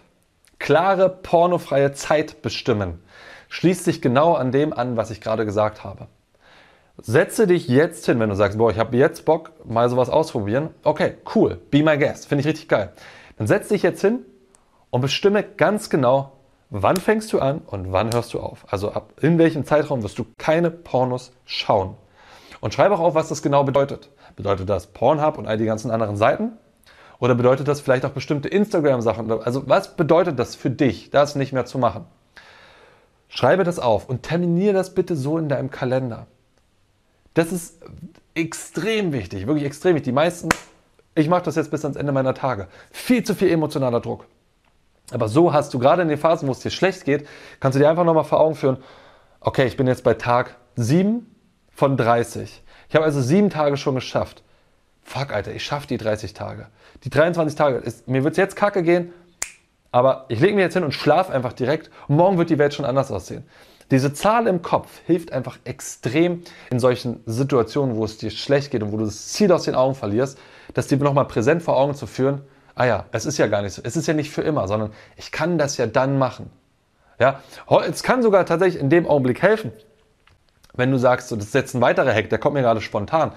klare 0.60 1.10
pornofreie 1.10 1.94
Zeit 1.94 2.42
bestimmen, 2.42 3.02
schließt 3.50 3.84
sich 3.84 4.02
genau 4.02 4.34
an 4.36 4.52
dem 4.52 4.74
an, 4.74 4.96
was 4.96 5.12
ich 5.12 5.22
gerade 5.22 5.46
gesagt 5.46 5.84
habe. 5.84 6.08
Setze 6.98 7.48
dich 7.48 7.68
jetzt 7.68 8.06
hin, 8.06 8.20
wenn 8.20 8.30
du 8.30 8.36
sagst, 8.36 8.58
boah, 8.58 8.72
ich 8.72 8.78
habe 8.78 8.96
jetzt 8.98 9.26
Bock, 9.26 9.52
mal 9.66 9.90
sowas 9.90 10.10
ausprobieren. 10.10 10.70
Okay, 10.84 11.16
cool, 11.34 11.60
be 11.72 11.84
my 11.84 11.98
guest, 11.98 12.28
finde 12.28 12.42
ich 12.42 12.48
richtig 12.48 12.68
geil. 12.68 12.92
Dann 13.38 13.48
setz 13.48 13.70
dich 13.70 13.84
jetzt 13.84 14.02
hin 14.02 14.26
und 14.90 15.02
bestimme 15.02 15.44
ganz 15.44 15.90
genau, 15.90 16.34
wann 16.70 16.98
fängst 16.98 17.32
du 17.32 17.40
an 17.40 17.62
und 17.66 17.92
wann 17.92 18.14
hörst 18.14 18.34
du 18.34 18.40
auf. 18.40 18.66
Also 18.70 18.92
ab 18.92 19.14
in 19.22 19.38
welchem 19.38 19.66
Zeitraum 19.66 20.04
wirst 20.04 20.20
du 20.20 20.26
keine 20.38 20.72
Pornos 20.72 21.32
schauen. 21.46 21.96
Und 22.60 22.74
schreibe 22.74 22.96
auch 22.96 23.00
auf, 23.00 23.16
was 23.16 23.30
das 23.30 23.42
genau 23.42 23.64
bedeutet. 23.64 24.10
Bedeutet 24.36 24.70
das 24.70 24.88
Pornhub 24.88 25.38
und 25.38 25.48
all 25.48 25.58
die 25.58 25.66
ganzen 25.66 25.92
anderen 25.92 26.18
Seiten? 26.18 26.54
Oder 27.20 27.36
bedeutet 27.36 27.68
das 27.68 27.82
vielleicht 27.82 28.06
auch 28.06 28.12
bestimmte 28.12 28.50
Instagram-Sachen? 28.50 29.32
Also 29.32 29.68
was 29.68 29.96
bedeutet 29.96 30.38
das 30.38 30.56
für 30.56 30.70
dich, 30.70 31.10
das 31.12 31.36
nicht 31.36 31.54
mehr 31.54 31.66
zu 31.66 31.78
machen? 31.78 32.06
Schreibe 33.30 33.64
das 33.64 33.80
auf 33.80 34.10
und 34.10 34.24
terminiere 34.24 34.74
das 34.74 34.94
bitte 34.94 35.16
so 35.16 35.38
in 35.38 35.48
deinem 35.48 35.70
Kalender. 35.70 36.28
Das 37.36 37.52
ist 37.52 37.80
extrem 38.34 39.14
wichtig, 39.14 39.48
wirklich 39.48 39.66
extrem 39.66 39.96
wichtig. 39.96 40.06
Die 40.06 40.12
meisten, 40.12 40.50
ich 41.16 41.30
mache 41.30 41.44
das 41.44 41.56
jetzt 41.56 41.72
bis 41.72 41.86
ans 41.86 41.96
Ende 41.96 42.12
meiner 42.12 42.34
Tage. 42.34 42.68
Viel 42.92 43.24
zu 43.24 43.36
viel 43.36 43.50
emotionaler 43.50 44.02
Druck. 44.02 44.26
Aber 45.12 45.28
so 45.28 45.54
hast 45.54 45.74
du 45.74 45.80
gerade 45.80 46.02
in 46.02 46.08
den 46.08 46.18
Phasen, 46.18 46.48
wo 46.48 46.52
es 46.52 46.60
dir 46.60 46.72
schlecht 46.72 47.06
geht, 47.06 47.28
kannst 47.60 47.76
du 47.76 47.80
dir 47.80 47.90
einfach 47.90 48.04
nochmal 48.04 48.24
vor 48.24 48.40
Augen 48.40 48.56
führen, 48.56 48.78
okay, 49.40 49.66
ich 49.66 49.78
bin 49.78 49.88
jetzt 49.88 50.04
bei 50.04 50.16
Tag 50.16 50.56
7 50.76 51.26
von 51.72 51.98
30. 51.98 52.64
Ich 52.90 52.96
habe 52.96 53.06
also 53.06 53.22
sieben 53.22 53.50
Tage 53.50 53.78
schon 53.78 53.96
geschafft. 53.96 54.44
Fuck, 55.04 55.32
Alter, 55.32 55.54
ich 55.54 55.64
schaffe 55.64 55.88
die 55.88 55.98
30 55.98 56.34
Tage. 56.34 56.68
Die 57.04 57.10
23 57.10 57.56
Tage, 57.56 57.78
ist, 57.78 58.08
mir 58.08 58.24
wird 58.24 58.34
es 58.34 58.38
jetzt 58.38 58.56
kacke 58.56 58.84
gehen, 58.84 59.14
aber 59.92 60.26
ich 60.30 60.40
lege 60.40 60.56
mich 60.56 60.64
jetzt 60.64 60.74
hin 60.74 60.84
und 60.84 60.94
schlafe 60.94 61.34
einfach 61.34 61.54
direkt 61.54 61.90
morgen 62.08 62.38
wird 62.38 62.50
die 62.50 62.58
Welt 62.58 62.74
schon 62.74 62.86
anders 62.86 63.12
aussehen. 63.12 63.44
Diese 63.92 64.14
Zahl 64.14 64.46
im 64.46 64.62
Kopf 64.62 65.02
hilft 65.08 65.32
einfach 65.32 65.58
extrem 65.64 66.44
in 66.70 66.80
solchen 66.80 67.22
Situationen, 67.26 67.96
wo 67.96 68.06
es 68.06 68.18
dir 68.18 68.30
schlecht 68.30 68.70
geht 68.70 68.84
und 68.84 68.92
wo 68.92 68.98
du 68.98 69.06
das 69.06 69.30
Ziel 69.30 69.52
aus 69.52 69.64
den 69.64 69.74
Augen 69.74 69.96
verlierst, 69.96 70.38
das 70.76 70.88
dir 70.88 70.98
nochmal 70.98 71.26
präsent 71.26 71.64
vor 71.64 71.76
Augen 71.76 71.96
zu 71.96 72.06
führen. 72.06 72.42
Ah 72.76 72.86
ja, 72.86 73.06
es 73.12 73.26
ist 73.26 73.40
ja 73.40 73.48
gar 73.48 73.64
nicht 73.64 73.74
so. 73.74 73.82
Es 73.84 73.98
ist 73.98 74.08
ja 74.08 74.14
nicht 74.14 74.30
für 74.30 74.44
immer, 74.44 74.68
sondern 74.68 74.92
ich 75.18 75.32
kann 75.32 75.58
das 75.58 75.78
ja 75.78 75.88
dann 75.88 76.20
machen. 76.20 76.52
Ja, 77.20 77.42
es 77.90 78.04
kann 78.04 78.22
sogar 78.22 78.46
tatsächlich 78.46 78.82
in 78.82 78.90
dem 78.90 79.08
Augenblick 79.08 79.42
helfen, 79.42 79.74
wenn 80.74 80.92
du 80.92 80.98
sagst, 80.98 81.28
so, 81.28 81.36
das 81.36 81.48
ist 81.48 81.56
jetzt 81.56 81.74
ein 81.74 81.82
weiterer 81.82 82.14
Hack, 82.14 82.30
der 82.30 82.40
kommt 82.40 82.54
mir 82.54 82.62
gerade 82.62 82.80
spontan. 82.80 83.34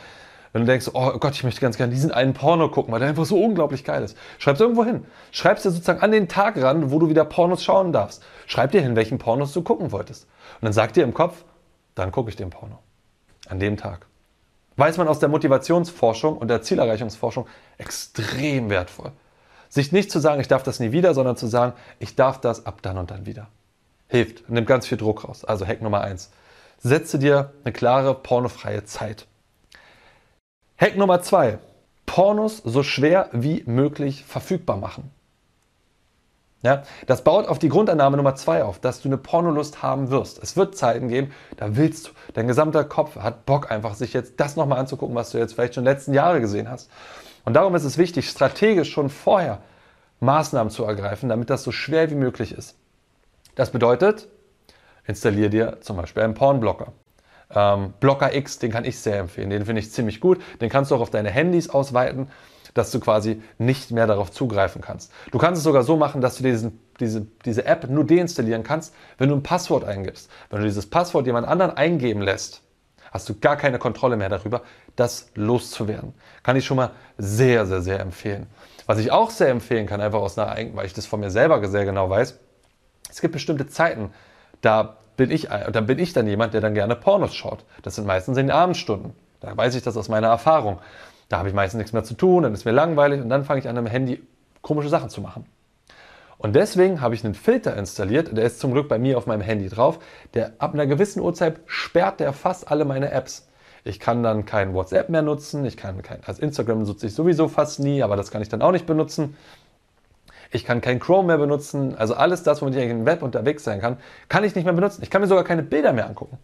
Wenn 0.53 0.63
du 0.63 0.67
denkst, 0.67 0.91
oh 0.93 1.19
Gott, 1.19 1.33
ich 1.33 1.45
möchte 1.45 1.61
ganz 1.63 1.79
gerne 1.79 1.93
diesen 1.93 2.11
einen 2.11 2.35
Porno 2.35 2.69
gucken, 2.69 2.93
weil 2.93 3.01
der 3.01 3.09
einfach 3.09 3.25
so 3.25 3.43
unglaublich 3.43 3.85
geil 3.85 4.03
ist. 4.03 4.17
Schreib 4.39 4.57
es 4.57 4.61
irgendwo 4.61 4.85
hin. 4.85 5.07
Schreib 5.31 5.57
es 5.57 5.63
dir 5.63 5.71
sozusagen 5.71 6.01
an 6.01 6.13
den 6.13 6.29
Tag 6.29 6.61
ran, 6.61 6.91
wo 6.91 6.99
du 6.99 7.09
wieder 7.09 7.25
Pornos 7.25 7.65
schauen 7.65 7.93
darfst. 7.93 8.23
Schreib 8.47 8.73
dir 8.73 8.83
hin, 8.83 8.95
welchen 8.95 9.19
Pornos 9.19 9.53
du 9.53 9.63
gucken 9.63 9.93
wolltest. 9.93 10.25
Und 10.61 10.67
dann 10.67 10.75
sagt 10.75 10.97
dir 10.97 11.05
im 11.05 11.15
Kopf, 11.15 11.45
dann 11.95 12.13
gucke 12.13 12.29
ich 12.29 12.37
den 12.37 12.51
Porno. 12.51 12.79
An 13.49 13.61
dem 13.61 13.79
Tag. 13.79 14.07
Weiß 14.77 14.99
man 14.99 15.09
aus 15.09 15.19
der 15.19 15.29
Motivationsforschung 15.31 16.37
und 16.37 16.49
der 16.49 16.63
Zielerreichungsforschung 16.63 17.47
extrem 17.79 18.69
wertvoll. 18.69 19.13
Sich 19.69 19.91
nicht 19.91 20.11
zu 20.11 20.19
sagen, 20.19 20.41
ich 20.41 20.49
darf 20.49 20.63
das 20.63 20.81
nie 20.81 20.93
wieder, 20.93 21.15
sondern 21.15 21.37
zu 21.37 21.47
sagen, 21.47 21.73
ich 21.99 22.15
darf 22.15 22.41
das 22.41 22.67
ab 22.67 22.81
dann 22.83 22.99
und 22.99 23.11
dann 23.11 23.25
wieder. 23.25 23.49
Hilft, 24.09 24.51
nimmt 24.51 24.67
ganz 24.67 24.87
viel 24.87 24.99
Druck 24.99 25.27
raus. 25.27 25.45
Also 25.47 25.67
Hack 25.67 25.81
Nummer 25.81 26.03
eins: 26.03 26.31
Setze 26.79 27.19
dir 27.19 27.53
eine 27.65 27.73
klare 27.73 28.15
pornofreie 28.15 28.85
Zeit. 28.85 29.27
Hack 30.77 30.97
Nummer 30.97 31.23
zwei: 31.23 31.59
Pornos 32.07 32.59
so 32.59 32.83
schwer 32.83 33.29
wie 33.33 33.63
möglich 33.67 34.25
verfügbar 34.25 34.77
machen. 34.77 35.11
Ja, 36.63 36.85
das 37.07 37.25
baut 37.25 37.49
auf 37.49 37.59
die 37.59 37.69
Grundannahme 37.69 38.17
Nummer 38.17 38.37
zwei 38.37 38.63
auf, 38.63 38.79
dass 38.79 39.03
du 39.03 39.09
eine 39.09 39.19
Pornolust 39.19 39.83
haben 39.83 40.11
wirst. 40.11 40.41
Es 40.41 40.57
wird 40.57 40.77
Zeiten 40.77 41.09
geben, 41.09 41.33
da 41.57 41.77
willst 41.77 42.07
du. 42.07 42.11
Dein 42.35 42.47
gesamter 42.47 42.85
Kopf 42.85 43.17
hat 43.17 43.47
Bock 43.47 43.73
einfach, 43.73 43.95
sich 43.95 44.13
jetzt 44.13 44.35
das 44.39 44.55
nochmal 44.55 44.79
anzugucken, 44.79 45.17
was 45.17 45.31
du 45.31 45.39
jetzt 45.39 45.55
vielleicht 45.55 45.75
schon 45.75 45.83
in 45.83 45.87
den 45.87 45.95
letzten 45.95 46.15
Jahre 46.15 46.41
gesehen 46.41 46.71
hast. 46.71 46.89
Und 47.45 47.55
darum 47.55 47.75
ist 47.75 47.83
es 47.83 47.99
wichtig, 47.99 48.29
strategisch 48.29 48.93
schon 48.93 49.11
vorher 49.11 49.59
Maßnahmen 50.21 50.71
zu 50.71 50.85
ergreifen, 50.85 51.29
damit 51.29 51.51
das 51.51 51.65
so 51.65 51.73
schwer 51.73 52.11
wie 52.11 52.15
möglich 52.15 52.53
ist. 52.53 52.77
Das 53.57 53.71
bedeutet, 53.71 54.29
installiere 55.05 55.51
dir 55.51 55.81
zum 55.81 55.97
Beispiel 55.97 56.23
einen 56.23 56.35
Pornblocker. 56.35 56.93
Ähm, 57.55 57.93
Blocker 58.01 58.35
X, 58.35 58.59
den 58.59 58.71
kann 58.71 58.85
ich 58.85 58.99
sehr 58.99 59.19
empfehlen. 59.19 59.51
Den 59.51 59.67
finde 59.67 59.81
ich 59.81 59.93
ziemlich 59.93 60.21
gut. 60.21 60.41
Den 60.61 60.69
kannst 60.69 60.91
du 60.91 60.95
auch 60.95 61.01
auf 61.01 61.11
deine 61.11 61.31
Handys 61.31 61.69
ausweiten 61.71 62.29
dass 62.75 62.91
du 62.91 63.01
quasi 63.01 63.43
nicht 63.59 63.91
mehr 63.91 64.07
darauf 64.07 64.31
zugreifen 64.31 64.81
kannst. 64.81 65.13
Du 65.31 65.39
kannst 65.39 65.59
es 65.59 65.65
sogar 65.65 65.83
so 65.83 65.97
machen, 65.97 66.21
dass 66.21 66.37
du 66.37 66.45
diesen, 66.45 66.81
diese, 67.01 67.27
diese 67.45 67.65
App 67.67 67.89
nur 67.89 68.05
deinstallieren 68.05 68.63
kannst, 68.63 68.95
wenn 69.19 69.29
du 69.29 69.37
ein 69.37 69.43
Passwort 69.43 69.85
eingibst. 69.85 70.31
Wenn 70.51 70.61
du 70.61 70.67
dieses 70.67 70.89
Passwort 70.89 71.27
jemand 71.27 71.47
anderen 71.47 71.77
eingeben 71.77 72.23
lässt, 72.23 72.63
hast 73.11 73.29
du 73.29 73.39
gar 73.39 73.57
keine 73.57 73.79
Kontrolle 73.79 74.17
mehr 74.17 74.31
darüber, 74.31 74.63
das 74.97 75.31
loszuwerden. 75.35 76.15
Kann 76.43 76.57
ich 76.57 76.65
schon 76.65 76.79
mal 76.79 76.93
sehr, 77.19 77.67
sehr, 77.67 77.83
sehr 77.83 78.01
empfehlen. 78.01 78.47
Was 78.87 78.99
ich 78.99 79.13
auch 79.13 79.31
sehr 79.31 79.49
empfehlen 79.49 79.87
kann, 79.87 80.01
einfach 80.01 80.21
aus 80.21 80.39
einer, 80.39 80.75
weil 80.75 80.87
ich 80.87 80.95
das 80.95 81.07
von 81.07 81.21
mir 81.21 81.31
selber 81.31 81.67
sehr 81.69 81.85
genau 81.85 82.09
weiß, 82.09 82.39
es 83.11 83.21
gibt 83.21 83.33
bestimmte 83.33 83.67
Zeiten, 83.67 84.11
da 84.63 84.97
bin 85.17 85.31
ich, 85.31 85.49
da 85.49 85.81
bin 85.81 85.99
ich 85.99 86.13
dann 86.13 86.27
jemand, 86.27 86.55
der 86.55 86.61
dann 86.61 86.75
gerne 86.75 86.97
Pornos 86.97 87.35
schaut. 87.35 87.65
Das 87.83 87.97
sind 87.97 88.07
meistens 88.07 88.39
in 88.39 88.47
den 88.47 88.55
Abendstunden. 88.55 89.13
Da 89.41 89.57
weiß 89.57 89.75
ich 89.75 89.83
das 89.83 89.97
aus 89.97 90.09
meiner 90.09 90.29
Erfahrung. 90.29 90.79
Da 91.29 91.39
habe 91.39 91.49
ich 91.49 91.55
meistens 91.55 91.79
nichts 91.79 91.93
mehr 91.93 92.05
zu 92.05 92.15
tun, 92.15 92.43
dann 92.43 92.53
ist 92.53 92.65
mir 92.65 92.73
langweilig 92.73 93.21
und 93.21 93.29
dann 93.29 93.45
fange 93.45 93.61
ich 93.61 93.69
an, 93.69 93.79
am 93.79 93.87
Handy 93.87 94.23
komische 94.61 94.89
Sachen 94.89 95.09
zu 95.09 95.21
machen. 95.21 95.47
Und 96.39 96.57
deswegen 96.57 97.01
habe 97.01 97.15
ich 97.15 97.25
einen 97.25 97.35
Filter 97.35 97.77
installiert, 97.77 98.37
der 98.37 98.45
ist 98.45 98.59
zum 98.59 98.73
Glück 98.73 98.89
bei 98.89 98.99
mir 98.99 99.17
auf 99.17 99.27
meinem 99.27 99.43
Handy 99.43 99.69
drauf, 99.69 100.01
der 100.35 100.53
ab 100.59 100.75
einer 100.75 100.87
gewissen 100.87 101.21
Uhrzeit 101.21 101.61
sperrt 101.67 102.21
der 102.21 102.33
fast 102.33 102.71
alle 102.71 102.85
meine 102.85 103.13
Apps. 103.13 103.49
Ich 103.85 103.99
kann 103.99 104.23
dann 104.23 104.45
kein 104.45 104.75
WhatsApp 104.75 105.09
mehr 105.09 105.23
nutzen, 105.23 105.65
ich 105.65 105.77
kann 105.77 106.03
kein, 106.03 106.19
also 106.25 106.43
Instagram 106.43 106.83
nutze 106.83 107.07
ich 107.07 107.15
sowieso 107.15 107.49
fast 107.49 107.81
nie, 107.81 108.03
aber 108.03 108.17
das 108.17 108.31
kann 108.31 108.43
ich 108.43 108.49
dann 108.49 108.61
auch 108.61 108.73
nicht 108.73 108.87
benutzen. 108.87 109.37
Ich 110.55 110.65
kann 110.65 110.83
kein 110.83 111.01
Chrome 111.01 111.29
mehr 111.29 111.39
benutzen, 111.39 111.97
also 111.97 112.15
alles 112.15 112.43
das, 112.43 112.61
womit 112.61 112.77
ich 112.77 112.89
im 112.89 113.07
Web 113.07 113.23
unterwegs 113.23 113.65
sein 113.65 113.81
kann, 113.81 113.97
kann 114.29 114.45
ich 114.45 114.55
nicht 114.55 114.65
mehr 114.65 114.75
benutzen. 114.75 115.03
Ich 115.03 115.11
kann 115.11 115.23
mir 115.23 115.27
sogar 115.27 115.45
keine 115.45 115.63
Bilder 115.63 115.95
mehr 115.95 116.07
angucken. 116.07 116.39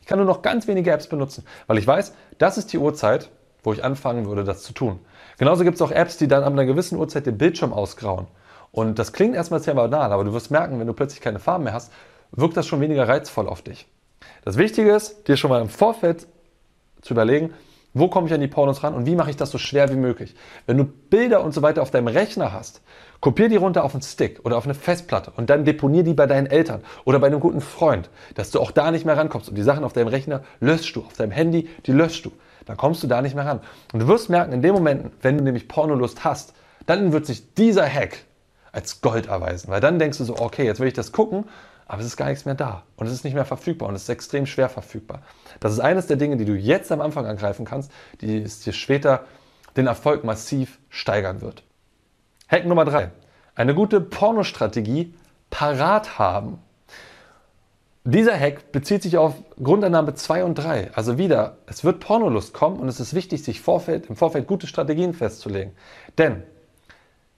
Ich 0.00 0.06
kann 0.06 0.18
nur 0.18 0.26
noch 0.26 0.42
ganz 0.42 0.68
wenige 0.68 0.92
Apps 0.92 1.08
benutzen, 1.08 1.44
weil 1.66 1.76
ich 1.76 1.86
weiß, 1.86 2.14
das 2.38 2.56
ist 2.56 2.72
die 2.72 2.78
Uhrzeit, 2.78 3.30
wo 3.64 3.72
ich 3.72 3.82
anfangen 3.82 4.26
würde, 4.26 4.44
das 4.44 4.62
zu 4.62 4.72
tun. 4.72 5.00
Genauso 5.38 5.64
gibt 5.64 5.74
es 5.74 5.82
auch 5.82 5.90
Apps, 5.90 6.16
die 6.16 6.28
dann 6.28 6.44
ab 6.44 6.52
einer 6.52 6.66
gewissen 6.66 6.96
Uhrzeit 6.98 7.26
den 7.26 7.36
Bildschirm 7.36 7.72
ausgrauen. 7.72 8.28
Und 8.70 8.98
das 8.98 9.12
klingt 9.12 9.34
erstmal 9.34 9.60
sehr 9.60 9.74
banal, 9.74 10.12
aber 10.12 10.22
du 10.22 10.32
wirst 10.32 10.52
merken, 10.52 10.78
wenn 10.78 10.86
du 10.86 10.92
plötzlich 10.92 11.20
keine 11.20 11.40
Farben 11.40 11.64
mehr 11.64 11.72
hast, 11.72 11.92
wirkt 12.30 12.56
das 12.56 12.66
schon 12.66 12.80
weniger 12.80 13.08
reizvoll 13.08 13.48
auf 13.48 13.62
dich. 13.62 13.88
Das 14.44 14.56
Wichtige 14.56 14.94
ist, 14.94 15.26
dir 15.26 15.36
schon 15.36 15.50
mal 15.50 15.60
im 15.60 15.68
Vorfeld 15.68 16.26
zu 17.02 17.14
überlegen, 17.14 17.52
wo 17.94 18.08
komme 18.08 18.26
ich 18.26 18.34
an 18.34 18.40
die 18.40 18.48
Pornos 18.48 18.82
ran 18.82 18.94
und 18.94 19.06
wie 19.06 19.14
mache 19.14 19.30
ich 19.30 19.36
das 19.36 19.50
so 19.50 19.58
schwer 19.58 19.90
wie 19.90 19.96
möglich. 19.96 20.34
Wenn 20.66 20.76
du 20.76 20.84
Bilder 20.84 21.42
und 21.42 21.52
so 21.52 21.62
weiter 21.62 21.82
auf 21.82 21.90
deinem 21.90 22.08
Rechner 22.08 22.52
hast, 22.52 22.82
kopier 23.20 23.48
die 23.48 23.56
runter 23.56 23.84
auf 23.84 23.94
einen 23.94 24.02
Stick 24.02 24.44
oder 24.44 24.56
auf 24.56 24.64
eine 24.64 24.74
Festplatte 24.74 25.32
und 25.36 25.50
dann 25.50 25.64
deponier 25.64 26.04
die 26.04 26.14
bei 26.14 26.26
deinen 26.26 26.46
Eltern 26.46 26.82
oder 27.04 27.18
bei 27.18 27.26
einem 27.26 27.40
guten 27.40 27.60
Freund, 27.60 28.10
dass 28.34 28.50
du 28.50 28.60
auch 28.60 28.70
da 28.70 28.90
nicht 28.90 29.04
mehr 29.04 29.16
rankommst. 29.16 29.48
Und 29.48 29.54
die 29.54 29.62
Sachen 29.62 29.84
auf 29.84 29.92
deinem 29.92 30.08
Rechner 30.08 30.42
löschst 30.60 30.94
du, 30.94 31.00
auf 31.00 31.14
deinem 31.14 31.32
Handy, 31.32 31.68
die 31.86 31.92
löschst 31.92 32.24
du 32.24 32.32
dann 32.68 32.76
kommst 32.76 33.02
du 33.02 33.06
da 33.06 33.22
nicht 33.22 33.34
mehr 33.34 33.46
ran. 33.46 33.60
Und 33.92 34.00
du 34.00 34.08
wirst 34.08 34.28
merken, 34.28 34.52
in 34.52 34.60
dem 34.60 34.74
Moment, 34.74 35.10
wenn 35.22 35.38
du 35.38 35.42
nämlich 35.42 35.68
Pornolust 35.68 36.22
hast, 36.24 36.52
dann 36.84 37.12
wird 37.12 37.24
sich 37.24 37.54
dieser 37.54 37.88
Hack 37.88 38.24
als 38.72 39.00
Gold 39.00 39.26
erweisen. 39.26 39.70
Weil 39.70 39.80
dann 39.80 39.98
denkst 39.98 40.18
du 40.18 40.24
so, 40.24 40.36
okay, 40.38 40.66
jetzt 40.66 40.78
will 40.78 40.86
ich 40.86 40.94
das 40.94 41.10
gucken, 41.10 41.46
aber 41.88 42.00
es 42.00 42.06
ist 42.06 42.16
gar 42.18 42.28
nichts 42.28 42.44
mehr 42.44 42.54
da. 42.54 42.84
Und 42.96 43.06
es 43.06 43.12
ist 43.14 43.24
nicht 43.24 43.34
mehr 43.34 43.46
verfügbar 43.46 43.88
und 43.88 43.94
es 43.94 44.02
ist 44.02 44.10
extrem 44.10 44.46
schwer 44.46 44.68
verfügbar. 44.68 45.22
Das 45.58 45.72
ist 45.72 45.80
eines 45.80 46.06
der 46.06 46.18
Dinge, 46.18 46.36
die 46.36 46.44
du 46.44 46.54
jetzt 46.54 46.92
am 46.92 47.00
Anfang 47.00 47.26
angreifen 47.26 47.64
kannst, 47.64 47.90
die 48.20 48.42
es 48.42 48.60
dir 48.60 48.74
später 48.74 49.24
den 49.76 49.86
Erfolg 49.86 50.22
massiv 50.22 50.78
steigern 50.90 51.40
wird. 51.40 51.64
Hack 52.46 52.66
Nummer 52.66 52.84
drei: 52.84 53.10
Eine 53.54 53.74
gute 53.74 54.00
Pornostrategie 54.02 55.14
parat 55.50 56.18
haben. 56.18 56.58
Dieser 58.04 58.38
Hack 58.38 58.70
bezieht 58.72 59.02
sich 59.02 59.18
auf 59.18 59.34
Grundannahme 59.62 60.14
2 60.14 60.44
und 60.44 60.54
3. 60.54 60.92
Also 60.94 61.18
wieder, 61.18 61.58
es 61.66 61.84
wird 61.84 62.00
Pornolust 62.00 62.54
kommen 62.54 62.80
und 62.80 62.88
es 62.88 63.00
ist 63.00 63.12
wichtig, 63.14 63.42
sich 63.42 63.60
Vorfeld, 63.60 64.06
im 64.06 64.16
Vorfeld 64.16 64.46
gute 64.46 64.66
Strategien 64.66 65.12
festzulegen. 65.12 65.72
Denn 66.16 66.42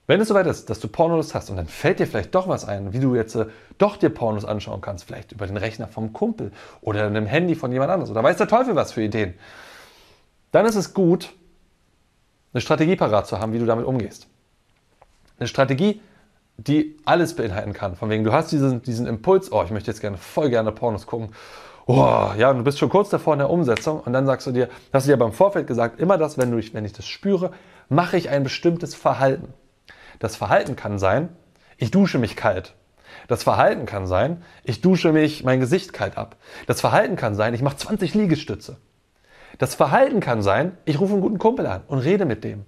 wenn 0.07 0.19
es 0.19 0.27
soweit 0.27 0.47
ist, 0.47 0.69
dass 0.69 0.79
du 0.79 0.87
Pornolust 0.87 1.35
hast 1.35 1.49
und 1.49 1.57
dann 1.57 1.67
fällt 1.67 1.99
dir 1.99 2.07
vielleicht 2.07 2.33
doch 2.35 2.47
was 2.47 2.65
ein, 2.65 2.91
wie 2.93 2.99
du 2.99 3.15
jetzt 3.15 3.35
äh, 3.35 3.45
doch 3.77 3.97
dir 3.97 4.09
Pornos 4.09 4.45
anschauen 4.45 4.81
kannst, 4.81 5.05
vielleicht 5.05 5.31
über 5.31 5.47
den 5.47 5.57
Rechner 5.57 5.87
vom 5.87 6.11
Kumpel 6.11 6.51
oder 6.81 7.05
einem 7.05 7.25
Handy 7.25 7.55
von 7.55 7.71
jemand 7.71 7.91
anderes 7.91 8.09
oder 8.09 8.23
weiß 8.23 8.37
der 8.37 8.47
Teufel 8.47 8.75
was 8.75 8.91
für 8.91 9.03
Ideen, 9.03 9.35
dann 10.51 10.65
ist 10.65 10.75
es 10.75 10.93
gut, 10.93 11.31
eine 12.53 12.61
Strategie 12.61 12.95
parat 12.95 13.27
zu 13.27 13.39
haben, 13.39 13.53
wie 13.53 13.59
du 13.59 13.65
damit 13.65 13.85
umgehst. 13.85 14.27
Eine 15.39 15.47
Strategie, 15.47 16.01
die 16.57 16.97
alles 17.05 17.35
beinhalten 17.35 17.73
kann. 17.73 17.95
Von 17.95 18.09
wegen, 18.09 18.23
du 18.23 18.33
hast 18.33 18.51
diesen, 18.51 18.81
diesen 18.81 19.07
Impuls, 19.07 19.51
oh, 19.51 19.63
ich 19.63 19.71
möchte 19.71 19.89
jetzt 19.89 20.01
gerne 20.01 20.17
voll 20.17 20.49
gerne 20.49 20.71
Pornos 20.71 21.07
gucken. 21.07 21.29
Oh, 21.87 22.29
ja, 22.37 22.51
und 22.51 22.57
du 22.57 22.63
bist 22.63 22.77
schon 22.77 22.89
kurz 22.89 23.09
davor 23.09 23.33
in 23.33 23.39
der 23.39 23.49
Umsetzung 23.49 24.01
und 24.01 24.13
dann 24.13 24.25
sagst 24.25 24.45
du 24.47 24.51
dir, 24.51 24.69
hast 24.93 25.07
du 25.07 25.11
dir 25.11 25.17
beim 25.17 25.31
Vorfeld 25.31 25.67
gesagt, 25.67 25.99
immer 25.99 26.17
das, 26.17 26.37
wenn, 26.37 26.51
du, 26.51 26.61
wenn 26.73 26.85
ich 26.85 26.93
das 26.93 27.07
spüre, 27.07 27.51
mache 27.89 28.17
ich 28.17 28.29
ein 28.29 28.43
bestimmtes 28.43 28.93
Verhalten. 28.93 29.53
Das 30.21 30.35
Verhalten 30.35 30.75
kann 30.75 30.99
sein, 30.99 31.29
ich 31.77 31.89
dusche 31.89 32.19
mich 32.19 32.35
kalt. 32.35 32.75
Das 33.27 33.41
Verhalten 33.41 33.87
kann 33.87 34.05
sein, 34.05 34.43
ich 34.63 34.79
dusche 34.79 35.11
mich 35.11 35.43
mein 35.43 35.59
Gesicht 35.59 35.93
kalt 35.93 36.15
ab. 36.15 36.35
Das 36.67 36.79
Verhalten 36.79 37.15
kann 37.15 37.33
sein, 37.33 37.55
ich 37.55 37.63
mache 37.63 37.77
20 37.77 38.13
Liegestütze. 38.13 38.77
Das 39.57 39.73
Verhalten 39.73 40.19
kann 40.19 40.43
sein, 40.43 40.77
ich 40.85 40.99
rufe 40.99 41.13
einen 41.13 41.23
guten 41.23 41.39
Kumpel 41.39 41.65
an 41.65 41.81
und 41.87 41.97
rede 41.97 42.25
mit 42.25 42.43
dem. 42.43 42.65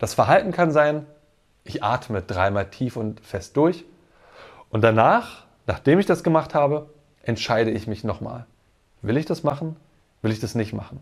Das 0.00 0.14
Verhalten 0.14 0.50
kann 0.50 0.72
sein, 0.72 1.06
ich 1.62 1.84
atme 1.84 2.22
dreimal 2.22 2.68
tief 2.68 2.96
und 2.96 3.20
fest 3.20 3.56
durch. 3.56 3.84
Und 4.68 4.82
danach, 4.82 5.44
nachdem 5.68 6.00
ich 6.00 6.06
das 6.06 6.24
gemacht 6.24 6.54
habe, 6.56 6.90
entscheide 7.22 7.70
ich 7.70 7.86
mich 7.86 8.02
nochmal. 8.02 8.46
Will 9.00 9.16
ich 9.16 9.26
das 9.26 9.44
machen? 9.44 9.76
Will 10.22 10.32
ich 10.32 10.40
das 10.40 10.56
nicht 10.56 10.72
machen? 10.72 11.00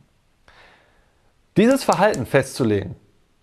Dieses 1.57 1.83
Verhalten 1.83 2.27
festzulegen, 2.27 2.95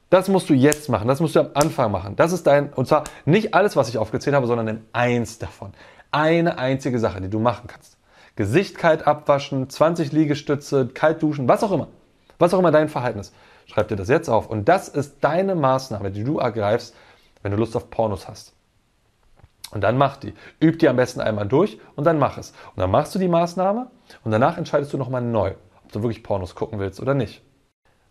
das 0.10 0.28
musst 0.28 0.50
du 0.50 0.54
jetzt 0.54 0.90
machen, 0.90 1.08
das 1.08 1.20
musst 1.20 1.36
du 1.36 1.40
am 1.42 1.50
Anfang 1.54 1.92
machen. 1.92 2.16
Das 2.16 2.32
ist 2.32 2.46
dein, 2.48 2.72
und 2.74 2.88
zwar 2.88 3.04
nicht 3.26 3.54
alles, 3.54 3.76
was 3.76 3.90
ich 3.90 3.98
aufgezählt 3.98 4.36
habe, 4.36 4.48
sondern 4.48 4.86
eins 4.94 5.40
davon. 5.40 5.74
Eine 6.12 6.58
einzige 6.58 7.00
Sache, 7.00 7.22
die 7.22 7.30
du 7.30 7.40
machen 7.40 7.68
kannst. 7.68 7.98
Gesicht 8.36 8.78
kalt 8.78 9.08
abwaschen, 9.08 9.70
20 9.70 10.12
Liegestütze, 10.12 10.88
kalt 10.88 11.24
duschen, 11.24 11.48
was 11.48 11.64
auch 11.64 11.72
immer. 11.72 11.88
Was 12.38 12.54
auch 12.54 12.60
immer 12.60 12.72
dein 12.72 12.90
Verhalten 12.90 13.20
ist. 13.20 13.34
Schreib 13.66 13.88
dir 13.88 13.96
das 13.96 14.10
jetzt 14.10 14.30
auf. 14.30 14.50
Und 14.50 14.68
das 14.70 14.90
ist 14.90 15.18
deine 15.22 15.56
Maßnahme, 15.56 16.12
die 16.12 16.24
du 16.24 16.38
ergreifst, 16.38 16.96
wenn 17.42 17.52
du 17.52 17.58
Lust 17.58 17.76
auf 17.76 17.90
Pornos 17.90 18.28
hast. 18.28 18.54
Und 19.72 19.82
dann 19.82 19.98
mach 19.98 20.18
die. 20.18 20.34
Üb 20.62 20.80
die 20.80 20.88
am 20.88 20.96
besten 20.96 21.22
einmal 21.22 21.48
durch 21.48 21.80
und 21.96 22.06
dann 22.06 22.20
mach 22.20 22.38
es. 22.38 22.52
Und 22.76 22.82
dann 22.82 22.92
machst 22.92 23.16
du 23.16 23.20
die 23.20 23.28
Maßnahme 23.28 23.88
und 24.24 24.32
danach 24.32 24.58
entscheidest 24.58 24.94
du 24.94 24.98
nochmal 24.98 25.22
neu, 25.22 25.54
ob 25.84 25.92
du 25.92 26.02
wirklich 26.02 26.24
Pornos 26.24 26.56
gucken 26.56 26.80
willst 26.80 27.00
oder 27.00 27.14
nicht. 27.14 27.42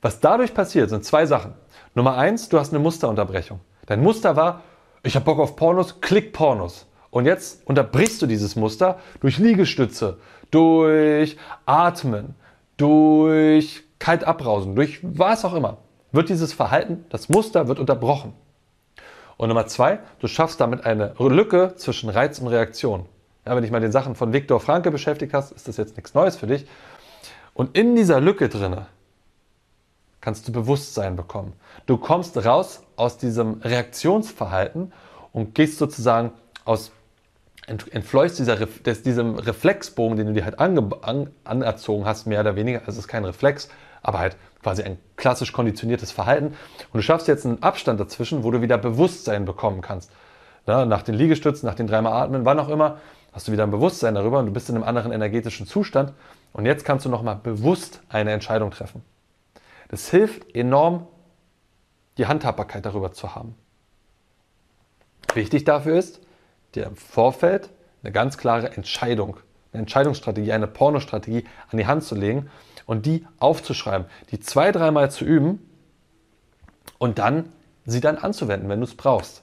Was 0.03 0.21
dadurch 0.21 0.53
passiert, 0.53 0.91
sind 0.91 1.05
zwei 1.05 1.27
Sachen. 1.27 1.55
Nummer 1.95 2.17
eins, 2.17 2.49
du 2.49 2.59
hast 2.59 2.73
eine 2.73 2.83
Musterunterbrechung. 2.83 3.61
Dein 3.87 4.03
Muster 4.03 4.35
war, 4.35 4.63
ich 5.05 5.15
habe 5.15 5.25
Bock 5.25 5.39
auf 5.39 5.55
Pornos, 5.55 6.01
klick 6.01 6.33
Pornos. 6.33 6.87
Und 7.11 7.27
jetzt 7.27 7.65
unterbrichst 7.67 8.21
du 8.21 8.27
dieses 8.27 8.57
Muster 8.57 8.99
durch 9.21 9.39
Liegestütze, 9.39 10.19
durch 10.51 11.37
Atmen, 11.67 12.35
durch 12.77 13.85
kalt 14.01 14.25
abrausen, 14.25 14.75
durch 14.75 14.99
was 15.03 15.45
auch 15.45 15.55
immer. 15.55 15.79
Wird 16.11 16.29
dieses 16.29 16.53
Verhalten, 16.53 17.05
das 17.11 17.29
Muster 17.29 17.69
wird 17.69 17.79
unterbrochen. 17.79 18.33
Und 19.37 19.49
Nummer 19.49 19.67
zwei, 19.67 20.01
du 20.19 20.27
schaffst 20.27 20.61
damit 20.61 20.85
eine 20.85 21.15
Lücke 21.19 21.75
zwischen 21.77 22.09
Reiz 22.09 22.41
und 22.41 22.49
Reaktion. 22.49 23.07
Ja, 23.47 23.55
wenn 23.55 23.63
dich 23.63 23.71
mal 23.71 23.81
den 23.81 23.93
Sachen 23.93 24.17
von 24.17 24.33
Viktor 24.33 24.59
Franke 24.59 24.91
beschäftigt 24.91 25.33
hast, 25.35 25.53
ist 25.53 25.69
das 25.69 25.77
jetzt 25.77 25.97
nichts 25.97 26.15
Neues 26.15 26.37
für 26.37 26.47
dich. 26.49 26.67
Und 27.53 27.77
in 27.77 27.95
dieser 27.95 28.21
Lücke 28.21 28.49
drinne 28.49 28.87
kannst 30.25 30.49
du 30.49 30.53
Bewusstsein 30.53 31.17
bekommen. 31.17 31.53
Du 31.85 31.99
kommst 31.99 32.43
raus 32.47 32.83
aus 32.97 33.19
diesem 33.19 33.61
Reaktionsverhalten 33.61 34.91
und 35.35 35.55
gehst 35.55 35.77
sozusagen 35.77 36.33
aus, 36.65 36.93
entfleuchst 37.67 38.39
dieser, 38.39 38.57
des, 38.57 39.03
diesem 39.03 39.35
Reflexbogen, 39.35 40.17
den 40.17 40.29
du 40.29 40.33
dir 40.33 40.47
halt 40.47 40.59
ange, 40.59 40.89
an, 41.03 41.29
anerzogen 41.45 42.07
hast, 42.07 42.27
mehr 42.27 42.41
oder 42.41 42.57
weniger. 42.57 42.79
Also 42.81 42.93
es 42.93 42.99
ist 43.01 43.09
kein 43.09 43.27
Reflex, 43.27 43.69
aber 44.03 44.19
halt 44.19 44.39
quasi 44.63 44.83
ein 44.83 44.97
klassisch 45.17 45.53
konditioniertes 45.53 46.11
Verhalten. 46.11 46.47
Und 46.47 46.95
du 46.95 47.03
schaffst 47.03 47.29
jetzt 47.29 47.45
einen 47.45 47.63
Abstand 47.63 48.01
dazwischen, 48.01 48.45
wo 48.45 48.51
du 48.51 48.63
wieder 48.63 48.79
Bewusstsein 48.79 49.45
bekommen 49.45 49.83
kannst. 49.83 50.11
Ja, 50.67 50.87
nach 50.87 51.03
den 51.03 51.17
Liegestützen, 51.17 51.67
nach 51.67 51.75
den 51.75 51.87
dreimal 51.87 52.15
Atmen, 52.15 52.47
wann 52.47 52.59
auch 52.59 52.71
immer, 52.71 52.97
hast 53.35 53.47
du 53.47 53.53
wieder 53.53 53.65
ein 53.65 53.71
Bewusstsein 53.71 54.15
darüber 54.15 54.39
und 54.39 54.47
du 54.47 54.53
bist 54.53 54.71
in 54.71 54.77
einem 54.77 54.85
anderen 54.85 55.13
energetischen 55.13 55.67
Zustand. 55.67 56.15
Und 56.55 56.65
jetzt 56.65 56.87
kannst 56.87 57.05
du 57.05 57.11
nochmal 57.11 57.37
bewusst 57.43 58.01
eine 58.09 58.33
Entscheidung 58.33 58.71
treffen. 58.71 59.03
Das 59.89 60.11
hilft 60.11 60.55
enorm, 60.55 61.07
die 62.19 62.27
Handhabbarkeit 62.27 62.87
darüber 62.87 63.13
zu 63.13 63.35
haben. 63.35 63.55
Wichtig 65.35 65.65
dafür 65.65 65.99
ist, 65.99 66.21
dir 66.75 66.87
im 66.87 66.97
Vorfeld 66.97 67.71
eine 68.03 68.13
ganz 68.13 68.39
klare 68.39 68.73
Entscheidung, 68.73 69.39
eine 69.73 69.83
Entscheidungsstrategie, 69.83 70.53
eine 70.53 70.67
Pornostrategie 70.67 71.45
an 71.71 71.79
die 71.79 71.87
Hand 71.87 72.05
zu 72.05 72.15
legen 72.15 72.51
und 72.87 73.07
die 73.07 73.27
aufzuschreiben, 73.39 74.07
die 74.31 74.41
zwei, 74.41 74.71
dreimal 74.73 75.11
zu 75.11 75.25
üben 75.25 75.69
und 76.99 77.19
dann 77.19 77.53
sie 77.87 78.01
dann 78.01 78.17
anzuwenden, 78.17 78.69
wenn 78.69 78.81
du 78.81 78.87
es 78.87 78.95
brauchst. 78.95 79.43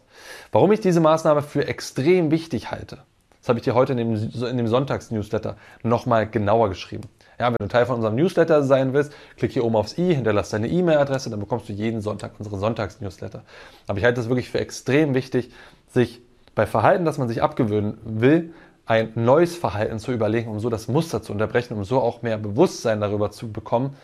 Warum 0.52 0.72
ich 0.72 0.80
diese 0.80 1.00
Maßnahme 1.00 1.42
für 1.42 1.68
extrem 1.68 2.32
wichtig 2.32 2.72
halte, 2.72 3.04
das 3.40 3.50
habe 3.50 3.60
ich 3.60 3.66
dir 3.66 3.74
heute 3.74 3.94
in 3.94 3.98
dem, 3.98 4.16
in 4.16 4.58
dem 4.58 4.68
Sonntags-Newsletter 4.68 5.58
nochmal 5.82 6.30
genauer 6.30 6.70
geschrieben. 6.70 7.10
Ja, 7.42 7.48
wenn 7.48 7.58
du 7.60 7.68
Teil 7.70 7.88
von 7.88 7.96
unserem 7.96 8.14
Newsletter 8.14 8.62
sein 8.62 8.94
willst, 8.94 9.14
klick 9.36 9.52
hier 9.52 9.66
oben 9.66 9.76
aufs 9.76 9.98
i, 9.98 10.14
hinterlass 10.14 10.52
deine 10.52 10.68
E-Mail-Adresse, 10.68 11.32
dann 11.32 11.40
bekommst 11.40 11.68
du 11.68 11.74
jeden 11.74 12.00
Sonntag 12.00 12.34
unsere 12.38 12.60
Sonntags-Newsletter. 12.60 13.42
Aber 13.88 13.98
ich 13.98 14.06
halte 14.06 14.22
es 14.22 14.30
wirklich 14.30 14.52
für 14.52 14.60
extrem 14.60 15.16
wichtig, 15.16 15.52
sich 15.88 16.22
bei 16.54 16.68
Verhalten, 16.68 17.04
das 17.04 17.18
man 17.18 17.28
sich 17.28 17.42
abgewöhnen 17.42 17.98
will, 18.04 18.54
ein 18.86 19.12
neues 19.16 19.56
Verhalten 19.56 19.98
zu 19.98 20.12
überlegen, 20.12 20.52
um 20.52 20.60
so 20.60 20.70
das 20.70 20.88
Muster 20.88 21.24
zu 21.24 21.32
unterbrechen, 21.32 21.74
um 21.74 21.84
so 21.84 22.00
auch 22.00 22.22
mehr 22.22 22.38
Bewusstsein 22.38 23.02
darüber 23.02 23.32
zu 23.32 23.52
bekommen, 23.52 23.98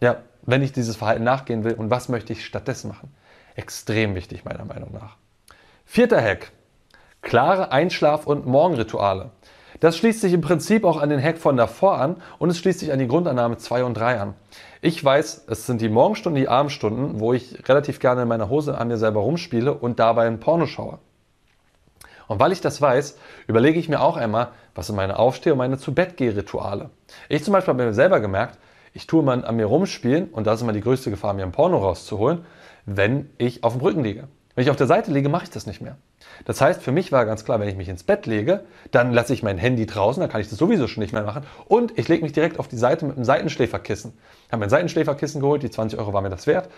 ja, 0.00 0.22
wenn 0.46 0.62
ich 0.62 0.72
dieses 0.72 0.96
Verhalten 0.96 1.24
nachgehen 1.24 1.62
will 1.62 1.74
und 1.74 1.90
was 1.90 2.08
möchte 2.08 2.32
ich 2.32 2.46
stattdessen 2.46 2.88
machen. 2.88 3.14
Extrem 3.54 4.14
wichtig 4.14 4.46
meiner 4.46 4.64
Meinung 4.64 4.94
nach. 4.94 5.16
Vierter 5.84 6.22
Hack. 6.22 6.52
Klare 7.20 7.70
Einschlaf- 7.70 8.26
und 8.26 8.46
Morgenrituale. 8.46 9.32
Das 9.80 9.96
schließt 9.96 10.20
sich 10.20 10.32
im 10.32 10.40
Prinzip 10.40 10.84
auch 10.84 11.00
an 11.00 11.10
den 11.10 11.22
Hack 11.22 11.38
von 11.38 11.56
davor 11.56 11.98
an 11.98 12.16
und 12.38 12.50
es 12.50 12.58
schließt 12.58 12.80
sich 12.80 12.92
an 12.92 12.98
die 12.98 13.08
Grundannahme 13.08 13.58
2 13.58 13.84
und 13.84 13.94
3 13.94 14.20
an. 14.20 14.34
Ich 14.80 15.02
weiß, 15.04 15.46
es 15.48 15.66
sind 15.66 15.80
die 15.80 15.88
Morgenstunden, 15.88 16.40
die 16.40 16.48
Abendstunden, 16.48 17.20
wo 17.20 17.32
ich 17.32 17.68
relativ 17.68 17.98
gerne 17.98 18.22
in 18.22 18.28
meiner 18.28 18.48
Hose 18.48 18.78
an 18.78 18.88
mir 18.88 18.96
selber 18.96 19.20
rumspiele 19.20 19.74
und 19.74 19.98
dabei 19.98 20.26
ein 20.26 20.40
Porno 20.40 20.66
schaue. 20.66 20.98
Und 22.28 22.40
weil 22.40 22.52
ich 22.52 22.60
das 22.60 22.80
weiß, 22.80 23.18
überlege 23.46 23.78
ich 23.78 23.88
mir 23.88 24.00
auch 24.00 24.16
einmal, 24.16 24.48
was 24.74 24.88
sind 24.88 24.96
meine 24.96 25.18
Aufsteh- 25.18 25.52
und 25.52 25.58
meine 25.58 25.78
Zu-Bett-Geh-Rituale. 25.78 26.90
Ich 27.28 27.44
zum 27.44 27.52
Beispiel 27.52 27.74
habe 27.74 27.84
mir 27.84 27.94
selber 27.94 28.20
gemerkt, 28.20 28.58
ich 28.94 29.06
tue 29.06 29.22
mal 29.22 29.44
an 29.44 29.56
mir 29.56 29.66
rumspielen 29.66 30.30
und 30.30 30.46
da 30.46 30.54
ist 30.54 30.62
immer 30.62 30.72
die 30.72 30.80
größte 30.80 31.10
Gefahr, 31.10 31.34
mir 31.34 31.44
ein 31.44 31.52
Porno 31.52 31.78
rauszuholen, 31.78 32.44
wenn 32.86 33.30
ich 33.38 33.62
auf 33.62 33.74
dem 33.74 33.82
Rücken 33.82 34.02
liege. 34.02 34.28
Wenn 34.56 34.64
ich 34.64 34.70
auf 34.70 34.76
der 34.76 34.86
Seite 34.86 35.12
liege, 35.12 35.28
mache 35.28 35.44
ich 35.44 35.50
das 35.50 35.66
nicht 35.66 35.82
mehr. 35.82 35.98
Das 36.46 36.62
heißt, 36.62 36.82
für 36.82 36.90
mich 36.90 37.12
war 37.12 37.26
ganz 37.26 37.44
klar, 37.44 37.60
wenn 37.60 37.68
ich 37.68 37.76
mich 37.76 37.90
ins 37.90 38.04
Bett 38.04 38.24
lege, 38.24 38.64
dann 38.90 39.12
lasse 39.12 39.34
ich 39.34 39.42
mein 39.42 39.58
Handy 39.58 39.84
draußen, 39.84 40.18
dann 40.18 40.30
kann 40.30 40.40
ich 40.40 40.48
das 40.48 40.58
sowieso 40.58 40.88
schon 40.88 41.02
nicht 41.02 41.12
mehr 41.12 41.24
machen. 41.24 41.44
Und 41.66 41.98
ich 41.98 42.08
lege 42.08 42.22
mich 42.22 42.32
direkt 42.32 42.58
auf 42.58 42.66
die 42.66 42.78
Seite 42.78 43.04
mit 43.04 43.16
einem 43.16 43.26
Seitenschläferkissen. 43.26 44.14
Ich 44.46 44.52
habe 44.52 44.60
mein 44.60 44.70
Seitenschläferkissen 44.70 45.42
geholt, 45.42 45.62
die 45.62 45.70
20 45.70 45.98
Euro 45.98 46.14
war 46.14 46.22
mir 46.22 46.30
das 46.30 46.46
wert 46.46 46.70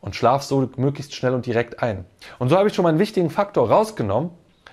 und 0.00 0.16
schlafe 0.16 0.46
so 0.46 0.70
möglichst 0.78 1.14
schnell 1.14 1.34
und 1.34 1.44
direkt 1.44 1.82
ein. 1.82 2.06
Und 2.38 2.48
so 2.48 2.56
habe 2.56 2.68
ich 2.68 2.74
schon 2.74 2.84
mal 2.84 2.88
einen 2.88 2.98
wichtigen 2.98 3.28
Faktor 3.28 3.68
rausgenommen, 3.68 4.30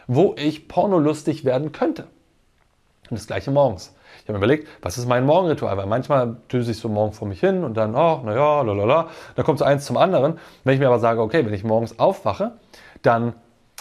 wo 0.08 0.34
ich 0.38 0.70
pornolustig 0.70 1.44
werden 1.44 1.74
könnte. 1.74 2.04
Und 3.10 3.20
das 3.20 3.28
gleiche 3.28 3.52
morgens. 3.52 3.94
Ich 4.24 4.30
habe 4.30 4.40
mir 4.40 4.46
überlegt, 4.46 4.70
was 4.82 4.98
ist 4.98 5.06
mein 5.06 5.26
Morgenritual? 5.26 5.76
Weil 5.76 5.86
manchmal 5.86 6.38
düse 6.50 6.72
ich 6.72 6.78
so 6.78 6.88
morgen 6.88 7.12
vor 7.12 7.28
mich 7.28 7.42
hin 7.42 7.66
und 7.66 7.76
dann, 7.76 7.94
oh, 7.94 8.22
naja, 8.24 8.62
lalala. 8.62 9.10
Dann 9.36 9.44
kommt 9.44 9.60
so 9.60 9.66
eins 9.66 9.84
zum 9.84 9.98
anderen. 9.98 10.40
Wenn 10.64 10.76
ich 10.76 10.80
mir 10.80 10.88
aber 10.88 11.00
sage, 11.00 11.22
okay, 11.22 11.46
wenn 11.46 11.54
ich 11.54 11.66
morgens 11.66 12.00
aufwache, 12.00 12.54
dann 13.02 13.34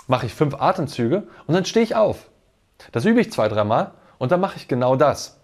mache 0.09 0.27
ich 0.27 0.35
fünf 0.35 0.61
Atemzüge 0.61 1.23
und 1.47 1.55
dann 1.55 1.65
stehe 1.65 1.85
ich 1.85 1.95
auf. 1.95 2.27
Das 2.91 3.05
übe 3.05 3.21
ich 3.21 3.31
zwei, 3.31 3.47
dreimal 3.47 3.93
und 4.19 4.33
dann 4.33 4.41
mache 4.41 4.57
ich 4.57 4.67
genau 4.67 4.97
das. 4.97 5.39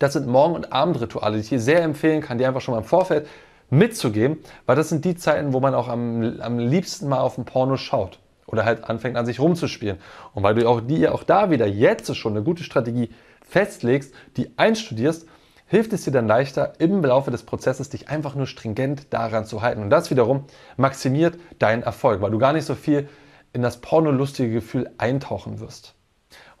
Das 0.00 0.14
sind 0.14 0.26
Morgen- 0.26 0.56
und 0.56 0.72
Abendrituale, 0.72 1.36
die 1.36 1.42
ich 1.42 1.48
hier 1.48 1.60
sehr 1.60 1.82
empfehlen 1.82 2.20
kann, 2.20 2.38
die 2.38 2.46
einfach 2.46 2.62
schon 2.62 2.74
mal 2.74 2.80
im 2.80 2.86
Vorfeld 2.86 3.28
mitzugeben, 3.68 4.38
weil 4.66 4.74
das 4.74 4.88
sind 4.88 5.04
die 5.04 5.14
Zeiten, 5.14 5.52
wo 5.52 5.60
man 5.60 5.72
auch 5.72 5.86
am, 5.86 6.40
am 6.40 6.58
liebsten 6.58 7.08
mal 7.08 7.20
auf 7.20 7.38
ein 7.38 7.44
Porno 7.44 7.76
schaut 7.76 8.18
oder 8.46 8.64
halt 8.64 8.82
anfängt 8.84 9.16
an 9.16 9.26
sich 9.26 9.38
rumzuspielen. 9.38 9.98
Und 10.34 10.42
weil 10.42 10.56
du 10.56 10.68
auch, 10.68 10.80
die, 10.80 11.08
auch 11.08 11.22
da 11.22 11.50
wieder 11.50 11.66
jetzt 11.66 12.14
schon 12.16 12.32
eine 12.32 12.42
gute 12.42 12.64
Strategie 12.64 13.10
festlegst, 13.50 14.14
die 14.36 14.50
einstudierst, 14.56 15.26
hilft 15.66 15.92
es 15.92 16.04
dir 16.04 16.10
dann 16.10 16.26
leichter, 16.26 16.72
im 16.78 17.04
Laufe 17.04 17.30
des 17.30 17.44
Prozesses 17.44 17.90
dich 17.90 18.08
einfach 18.08 18.34
nur 18.34 18.46
stringent 18.46 19.12
daran 19.12 19.44
zu 19.44 19.62
halten. 19.62 19.82
Und 19.82 19.90
das 19.90 20.10
wiederum 20.10 20.44
maximiert 20.76 21.38
deinen 21.58 21.82
Erfolg, 21.82 22.20
weil 22.20 22.30
du 22.30 22.38
gar 22.38 22.52
nicht 22.52 22.64
so 22.64 22.74
viel 22.74 23.08
in 23.52 23.62
das 23.62 23.80
pornolustige 23.80 24.52
Gefühl 24.52 24.90
eintauchen 24.98 25.60
wirst. 25.60 25.94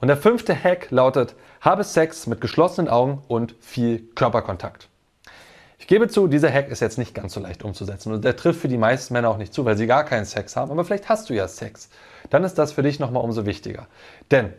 Und 0.00 0.08
der 0.08 0.16
fünfte 0.16 0.54
Hack 0.54 0.90
lautet, 0.90 1.34
habe 1.60 1.84
Sex 1.84 2.26
mit 2.26 2.40
geschlossenen 2.40 2.88
Augen 2.88 3.22
und 3.28 3.54
viel 3.60 4.00
Körperkontakt. 4.14 4.88
Ich 5.78 5.86
gebe 5.86 6.08
zu, 6.08 6.28
dieser 6.28 6.52
Hack 6.52 6.68
ist 6.68 6.80
jetzt 6.80 6.98
nicht 6.98 7.14
ganz 7.14 7.34
so 7.34 7.40
leicht 7.40 7.64
umzusetzen 7.64 8.12
und 8.12 8.24
der 8.24 8.36
trifft 8.36 8.60
für 8.60 8.68
die 8.68 8.78
meisten 8.78 9.14
Männer 9.14 9.28
auch 9.28 9.38
nicht 9.38 9.52
zu, 9.52 9.64
weil 9.64 9.76
sie 9.76 9.86
gar 9.86 10.04
keinen 10.04 10.24
Sex 10.24 10.54
haben, 10.54 10.70
aber 10.70 10.84
vielleicht 10.84 11.08
hast 11.08 11.30
du 11.30 11.34
ja 11.34 11.48
Sex. 11.48 11.88
Dann 12.28 12.44
ist 12.44 12.58
das 12.58 12.72
für 12.72 12.82
dich 12.82 12.98
nochmal 13.00 13.24
umso 13.24 13.46
wichtiger. 13.46 13.88
Denn 14.30 14.52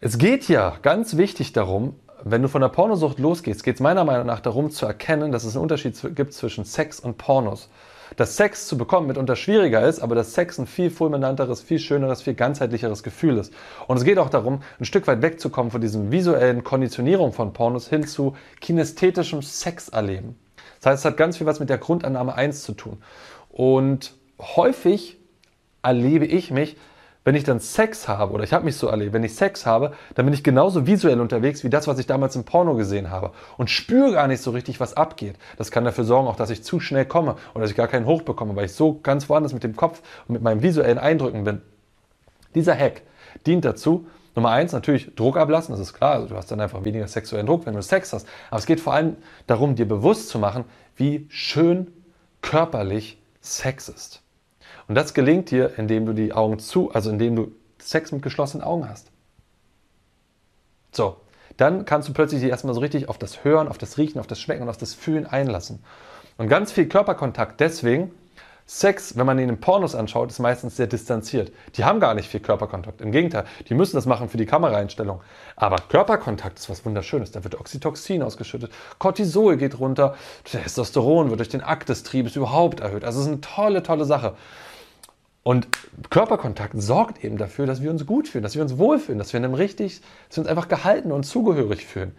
es 0.00 0.16
geht 0.16 0.48
ja 0.48 0.76
ganz 0.80 1.18
wichtig 1.18 1.52
darum, 1.52 1.94
wenn 2.24 2.42
du 2.42 2.48
von 2.48 2.62
der 2.62 2.68
Pornosucht 2.68 3.18
losgehst, 3.18 3.62
geht 3.64 3.76
es 3.76 3.80
meiner 3.80 4.04
Meinung 4.04 4.26
nach 4.26 4.40
darum 4.40 4.70
zu 4.70 4.86
erkennen, 4.86 5.30
dass 5.30 5.44
es 5.44 5.54
einen 5.54 5.62
Unterschied 5.62 5.94
gibt 6.14 6.32
zwischen 6.32 6.64
Sex 6.64 7.00
und 7.00 7.18
Pornos. 7.18 7.68
Dass 8.16 8.36
Sex 8.36 8.66
zu 8.66 8.76
bekommen 8.76 9.06
mitunter 9.06 9.36
schwieriger 9.36 9.86
ist, 9.86 10.00
aber 10.00 10.14
dass 10.14 10.32
Sex 10.32 10.58
ein 10.58 10.66
viel 10.66 10.90
fulminanteres, 10.90 11.60
viel 11.60 11.78
schöneres, 11.78 12.22
viel 12.22 12.34
ganzheitlicheres 12.34 13.02
Gefühl 13.02 13.38
ist. 13.38 13.52
Und 13.86 13.98
es 13.98 14.04
geht 14.04 14.18
auch 14.18 14.30
darum, 14.30 14.62
ein 14.80 14.84
Stück 14.84 15.06
weit 15.06 15.22
wegzukommen 15.22 15.70
von 15.70 15.80
diesem 15.80 16.10
visuellen 16.10 16.64
Konditionierung 16.64 17.32
von 17.32 17.52
Pornos 17.52 17.88
hin 17.88 18.06
zu 18.06 18.34
kinästhetischem 18.60 19.42
Sexerleben. 19.42 20.36
Das 20.80 20.92
heißt, 20.92 21.00
es 21.00 21.04
hat 21.04 21.16
ganz 21.18 21.36
viel 21.36 21.46
was 21.46 21.60
mit 21.60 21.68
der 21.68 21.78
Grundannahme 21.78 22.34
1 22.34 22.62
zu 22.62 22.72
tun. 22.72 23.02
Und 23.50 24.14
häufig 24.40 25.18
erlebe 25.82 26.24
ich 26.24 26.50
mich 26.50 26.76
wenn 27.24 27.34
ich 27.34 27.44
dann 27.44 27.60
Sex 27.60 28.08
habe, 28.08 28.32
oder 28.32 28.44
ich 28.44 28.52
habe 28.52 28.64
mich 28.64 28.76
so 28.76 28.86
erlebt, 28.86 29.12
wenn 29.12 29.24
ich 29.24 29.34
Sex 29.34 29.66
habe, 29.66 29.92
dann 30.14 30.24
bin 30.24 30.32
ich 30.32 30.42
genauso 30.42 30.86
visuell 30.86 31.20
unterwegs 31.20 31.62
wie 31.64 31.70
das, 31.70 31.86
was 31.86 31.98
ich 31.98 32.06
damals 32.06 32.34
im 32.34 32.44
Porno 32.44 32.74
gesehen 32.74 33.10
habe 33.10 33.32
und 33.58 33.68
spüre 33.68 34.12
gar 34.12 34.26
nicht 34.26 34.42
so 34.42 34.50
richtig, 34.50 34.80
was 34.80 34.96
abgeht. 34.96 35.36
Das 35.58 35.70
kann 35.70 35.84
dafür 35.84 36.04
sorgen, 36.04 36.28
auch 36.28 36.36
dass 36.36 36.50
ich 36.50 36.62
zu 36.62 36.80
schnell 36.80 37.04
komme 37.04 37.36
oder 37.54 37.62
dass 37.62 37.70
ich 37.70 37.76
gar 37.76 37.88
keinen 37.88 38.06
Hoch 38.06 38.22
bekomme, 38.22 38.56
weil 38.56 38.64
ich 38.66 38.72
so 38.72 38.98
ganz 39.02 39.28
woanders 39.28 39.52
mit 39.52 39.64
dem 39.64 39.76
Kopf 39.76 40.00
und 40.28 40.34
mit 40.34 40.42
meinen 40.42 40.62
visuellen 40.62 40.98
Eindrücken 40.98 41.44
bin. 41.44 41.60
Dieser 42.54 42.76
Hack 42.76 43.02
dient 43.46 43.64
dazu, 43.64 44.06
Nummer 44.34 44.50
eins, 44.50 44.72
natürlich 44.72 45.14
Druck 45.14 45.36
ablassen, 45.36 45.72
das 45.72 45.80
ist 45.80 45.92
klar. 45.92 46.12
Also 46.12 46.28
du 46.28 46.36
hast 46.36 46.50
dann 46.50 46.60
einfach 46.60 46.84
weniger 46.84 47.06
sexuellen 47.08 47.46
Druck, 47.46 47.66
wenn 47.66 47.74
du 47.74 47.82
Sex 47.82 48.12
hast. 48.12 48.26
Aber 48.48 48.58
es 48.58 48.66
geht 48.66 48.80
vor 48.80 48.94
allem 48.94 49.16
darum, 49.46 49.74
dir 49.74 49.86
bewusst 49.86 50.28
zu 50.28 50.38
machen, 50.38 50.64
wie 50.96 51.26
schön 51.28 51.92
körperlich 52.40 53.18
Sex 53.40 53.88
ist. 53.88 54.22
Und 54.90 54.96
das 54.96 55.14
gelingt 55.14 55.52
dir, 55.52 55.78
indem 55.78 56.04
du 56.04 56.12
die 56.12 56.32
Augen 56.32 56.58
zu, 56.58 56.90
also 56.90 57.10
indem 57.10 57.36
du 57.36 57.52
Sex 57.78 58.10
mit 58.10 58.22
geschlossenen 58.22 58.66
Augen 58.66 58.88
hast. 58.88 59.12
So, 60.90 61.14
dann 61.58 61.84
kannst 61.84 62.08
du 62.08 62.12
plötzlich 62.12 62.40
dich 62.40 62.50
erstmal 62.50 62.74
so 62.74 62.80
richtig 62.80 63.08
auf 63.08 63.16
das 63.16 63.44
Hören, 63.44 63.68
auf 63.68 63.78
das 63.78 63.98
Riechen, 63.98 64.18
auf 64.18 64.26
das 64.26 64.40
Schmecken 64.40 64.64
und 64.64 64.68
auf 64.68 64.78
das 64.78 64.94
Fühlen 64.94 65.26
einlassen. 65.26 65.78
Und 66.38 66.48
ganz 66.48 66.72
viel 66.72 66.88
Körperkontakt 66.88 67.60
deswegen, 67.60 68.10
Sex, 68.66 69.16
wenn 69.16 69.26
man 69.26 69.38
ihn 69.38 69.48
in 69.48 69.60
Pornos 69.60 69.94
anschaut, 69.94 70.28
ist 70.28 70.40
meistens 70.40 70.74
sehr 70.74 70.88
distanziert. 70.88 71.52
Die 71.76 71.84
haben 71.84 72.00
gar 72.00 72.14
nicht 72.14 72.28
viel 72.28 72.40
Körperkontakt. 72.40 73.00
Im 73.00 73.12
Gegenteil, 73.12 73.44
die 73.68 73.74
müssen 73.74 73.94
das 73.94 74.06
machen 74.06 74.28
für 74.28 74.38
die 74.38 74.46
Kameraeinstellung. 74.46 75.20
Aber 75.54 75.76
Körperkontakt 75.88 76.58
ist 76.58 76.68
was 76.68 76.84
Wunderschönes. 76.84 77.30
Da 77.30 77.44
wird 77.44 77.54
Oxytocin 77.60 78.24
ausgeschüttet, 78.24 78.72
Cortisol 78.98 79.56
geht 79.56 79.78
runter, 79.78 80.16
Testosteron 80.42 81.30
wird 81.30 81.38
durch 81.38 81.48
den 81.48 81.62
Akt 81.62 81.88
des 81.88 82.02
Triebes 82.02 82.34
überhaupt 82.34 82.80
erhöht. 82.80 83.04
Also 83.04 83.20
es 83.20 83.26
ist 83.26 83.32
eine 83.32 83.40
tolle, 83.40 83.84
tolle 83.84 84.04
Sache. 84.04 84.34
Und 85.42 85.68
Körperkontakt 86.10 86.74
sorgt 86.76 87.24
eben 87.24 87.38
dafür, 87.38 87.66
dass 87.66 87.82
wir 87.82 87.90
uns 87.90 88.04
gut 88.04 88.28
fühlen, 88.28 88.42
dass 88.42 88.54
wir 88.54 88.62
uns 88.62 88.76
wohlfühlen, 88.76 89.18
dass 89.18 89.32
wir, 89.32 89.38
in 89.38 89.44
einem 89.44 89.54
richtig, 89.54 90.02
dass 90.28 90.36
wir 90.36 90.42
uns 90.42 90.50
einfach 90.50 90.68
gehalten 90.68 91.12
und 91.12 91.24
zugehörig 91.24 91.86
fühlen. 91.86 92.14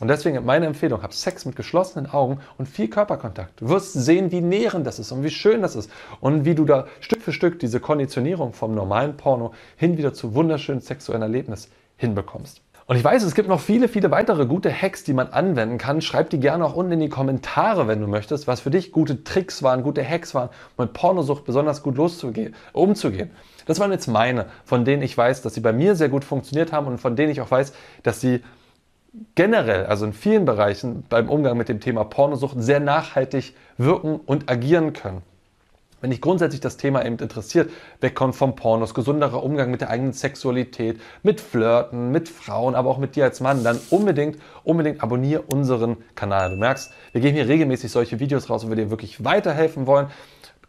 Und 0.00 0.08
deswegen 0.08 0.44
meine 0.44 0.66
Empfehlung, 0.66 1.02
hab 1.02 1.14
Sex 1.14 1.44
mit 1.44 1.54
geschlossenen 1.54 2.10
Augen 2.10 2.40
und 2.58 2.66
viel 2.66 2.88
Körperkontakt. 2.88 3.60
Du 3.60 3.68
wirst 3.68 3.92
sehen, 3.92 4.32
wie 4.32 4.40
nährend 4.40 4.84
das 4.84 4.98
ist 4.98 5.12
und 5.12 5.22
wie 5.22 5.30
schön 5.30 5.62
das 5.62 5.76
ist 5.76 5.88
und 6.20 6.44
wie 6.44 6.56
du 6.56 6.64
da 6.64 6.88
Stück 6.98 7.22
für 7.22 7.32
Stück 7.32 7.60
diese 7.60 7.78
Konditionierung 7.78 8.54
vom 8.54 8.74
normalen 8.74 9.16
Porno 9.16 9.54
hin 9.76 9.96
wieder 9.96 10.12
zu 10.12 10.34
wunderschönen 10.34 10.80
sexuellen 10.80 11.22
Erlebnis 11.22 11.68
hinbekommst. 11.96 12.63
Und 12.86 12.96
ich 12.96 13.04
weiß, 13.04 13.22
es 13.22 13.34
gibt 13.34 13.48
noch 13.48 13.60
viele, 13.60 13.88
viele 13.88 14.10
weitere 14.10 14.44
gute 14.44 14.70
Hacks, 14.70 15.04
die 15.04 15.14
man 15.14 15.28
anwenden 15.28 15.78
kann. 15.78 16.02
Schreib 16.02 16.28
die 16.28 16.38
gerne 16.38 16.66
auch 16.66 16.74
unten 16.74 16.92
in 16.92 17.00
die 17.00 17.08
Kommentare, 17.08 17.88
wenn 17.88 18.00
du 18.00 18.06
möchtest, 18.06 18.46
was 18.46 18.60
für 18.60 18.70
dich 18.70 18.92
gute 18.92 19.24
Tricks 19.24 19.62
waren, 19.62 19.82
gute 19.82 20.06
Hacks 20.06 20.34
waren, 20.34 20.50
um 20.76 20.84
mit 20.84 20.92
Pornosucht 20.92 21.44
besonders 21.44 21.82
gut 21.82 21.98
umzugehen. 21.98 23.30
Das 23.64 23.80
waren 23.80 23.90
jetzt 23.90 24.06
meine, 24.06 24.46
von 24.66 24.84
denen 24.84 25.02
ich 25.02 25.16
weiß, 25.16 25.40
dass 25.40 25.54
sie 25.54 25.60
bei 25.60 25.72
mir 25.72 25.94
sehr 25.96 26.10
gut 26.10 26.24
funktioniert 26.24 26.72
haben 26.72 26.86
und 26.86 26.98
von 26.98 27.16
denen 27.16 27.32
ich 27.32 27.40
auch 27.40 27.50
weiß, 27.50 27.72
dass 28.02 28.20
sie 28.20 28.42
generell, 29.34 29.86
also 29.86 30.04
in 30.04 30.12
vielen 30.12 30.44
Bereichen 30.44 31.04
beim 31.08 31.30
Umgang 31.30 31.56
mit 31.56 31.70
dem 31.70 31.80
Thema 31.80 32.04
Pornosucht 32.04 32.56
sehr 32.58 32.80
nachhaltig 32.80 33.54
wirken 33.78 34.20
und 34.26 34.50
agieren 34.50 34.92
können 34.92 35.22
wenn 36.04 36.10
dich 36.10 36.20
grundsätzlich 36.20 36.60
das 36.60 36.76
Thema 36.76 37.02
eben 37.02 37.16
interessiert, 37.16 37.70
wegkommt 38.02 38.36
vom 38.36 38.56
Pornos, 38.56 38.92
gesunderer 38.92 39.42
Umgang 39.42 39.70
mit 39.70 39.80
der 39.80 39.88
eigenen 39.88 40.12
Sexualität, 40.12 41.00
mit 41.22 41.40
Flirten, 41.40 42.10
mit 42.10 42.28
Frauen, 42.28 42.74
aber 42.74 42.90
auch 42.90 42.98
mit 42.98 43.16
dir 43.16 43.24
als 43.24 43.40
Mann, 43.40 43.64
dann 43.64 43.80
unbedingt, 43.88 44.36
unbedingt 44.64 45.02
abonniere 45.02 45.40
unseren 45.40 45.96
Kanal. 46.14 46.50
Du 46.50 46.56
merkst, 46.56 46.92
wir 47.12 47.22
geben 47.22 47.36
hier 47.36 47.48
regelmäßig 47.48 47.90
solche 47.90 48.20
Videos 48.20 48.50
raus, 48.50 48.66
wo 48.66 48.68
wir 48.68 48.76
dir 48.76 48.90
wirklich 48.90 49.24
weiterhelfen 49.24 49.86
wollen. 49.86 50.08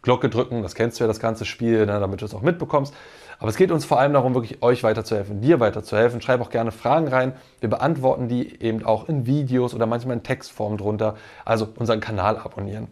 Glocke 0.00 0.30
drücken, 0.30 0.62
das 0.62 0.74
kennst 0.74 1.00
du 1.00 1.04
ja, 1.04 1.08
das 1.08 1.20
ganze 1.20 1.44
Spiel, 1.44 1.84
ne, 1.84 2.00
damit 2.00 2.22
du 2.22 2.24
es 2.24 2.32
auch 2.32 2.40
mitbekommst. 2.40 2.94
Aber 3.38 3.50
es 3.50 3.56
geht 3.56 3.70
uns 3.70 3.84
vor 3.84 4.00
allem 4.00 4.12
darum, 4.12 4.34
wirklich 4.34 4.62
euch 4.62 4.82
weiterzuhelfen, 4.82 5.40
dir 5.40 5.60
weiterzuhelfen. 5.60 6.20
Schreib 6.20 6.40
auch 6.40 6.50
gerne 6.50 6.72
Fragen 6.72 7.08
rein. 7.08 7.34
Wir 7.60 7.68
beantworten 7.68 8.28
die 8.28 8.62
eben 8.62 8.84
auch 8.84 9.08
in 9.08 9.26
Videos 9.26 9.74
oder 9.74 9.86
manchmal 9.86 10.16
in 10.16 10.22
Textform 10.22 10.78
drunter. 10.78 11.16
Also 11.44 11.68
unseren 11.78 12.00
Kanal 12.00 12.38
abonnieren. 12.38 12.88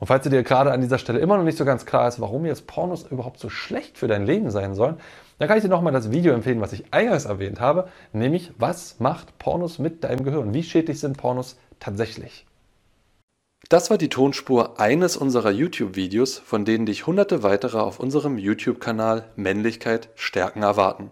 Und 0.00 0.06
falls 0.06 0.28
dir 0.28 0.42
gerade 0.42 0.70
an 0.70 0.80
dieser 0.80 0.98
Stelle 0.98 1.18
immer 1.18 1.36
noch 1.36 1.44
nicht 1.44 1.58
so 1.58 1.64
ganz 1.64 1.84
klar 1.84 2.06
ist, 2.06 2.20
warum 2.20 2.46
jetzt 2.46 2.66
Pornos 2.66 3.02
überhaupt 3.10 3.40
so 3.40 3.50
schlecht 3.50 3.98
für 3.98 4.06
dein 4.06 4.26
Leben 4.26 4.50
sein 4.50 4.74
sollen, 4.74 4.98
dann 5.38 5.48
kann 5.48 5.56
ich 5.56 5.64
dir 5.64 5.70
nochmal 5.70 5.92
das 5.92 6.10
Video 6.10 6.32
empfehlen, 6.32 6.60
was 6.60 6.72
ich 6.72 6.92
eingangs 6.92 7.24
erwähnt 7.24 7.60
habe, 7.60 7.88
nämlich 8.12 8.52
was 8.58 9.00
macht 9.00 9.38
Pornos 9.38 9.78
mit 9.78 10.04
deinem 10.04 10.24
Gehirn? 10.24 10.54
Wie 10.54 10.62
schädlich 10.62 11.00
sind 11.00 11.16
Pornos 11.16 11.56
tatsächlich? 11.80 12.47
Das 13.68 13.90
war 13.90 13.98
die 13.98 14.08
Tonspur 14.08 14.80
eines 14.80 15.16
unserer 15.16 15.50
YouTube-Videos, 15.50 16.38
von 16.38 16.64
denen 16.64 16.86
dich 16.86 17.06
hunderte 17.06 17.42
weitere 17.42 17.78
auf 17.78 18.00
unserem 18.00 18.38
YouTube-Kanal 18.38 19.30
Männlichkeit 19.36 20.08
stärken 20.14 20.62
erwarten. 20.62 21.10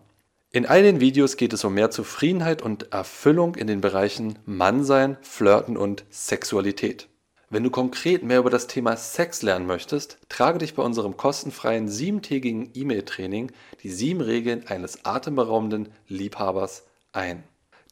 In 0.53 0.65
all 0.65 0.83
den 0.83 1.01
Videos 1.01 1.37
geht 1.37 1.53
es 1.53 1.65
um 1.65 1.75
mehr 1.75 1.91
Zufriedenheit 1.91 2.63
und 2.63 2.93
Erfüllung 2.93 3.57
in 3.57 3.67
den 3.67 3.83
Bereichen 3.83 4.39
Mannsein, 4.47 5.19
Flirten 5.21 5.77
und 5.77 6.05
Sexualität. 6.09 7.09
Wenn 7.51 7.63
du 7.63 7.71
konkret 7.71 8.23
mehr 8.23 8.39
über 8.39 8.49
das 8.49 8.67
Thema 8.67 8.97
Sex 8.97 9.43
lernen 9.43 9.67
möchtest, 9.67 10.19
trage 10.31 10.59
dich 10.59 10.75
bei 10.75 10.83
unserem 10.83 11.17
kostenfreien 11.17 11.89
siebentägigen 11.89 12.71
E-Mail-Training 12.73 13.53
die 13.83 13.91
sieben 13.91 14.23
Regeln 14.23 14.67
eines 14.67 15.05
atemberaubenden 15.05 15.91
Liebhabers 16.09 16.85
ein. 17.13 17.45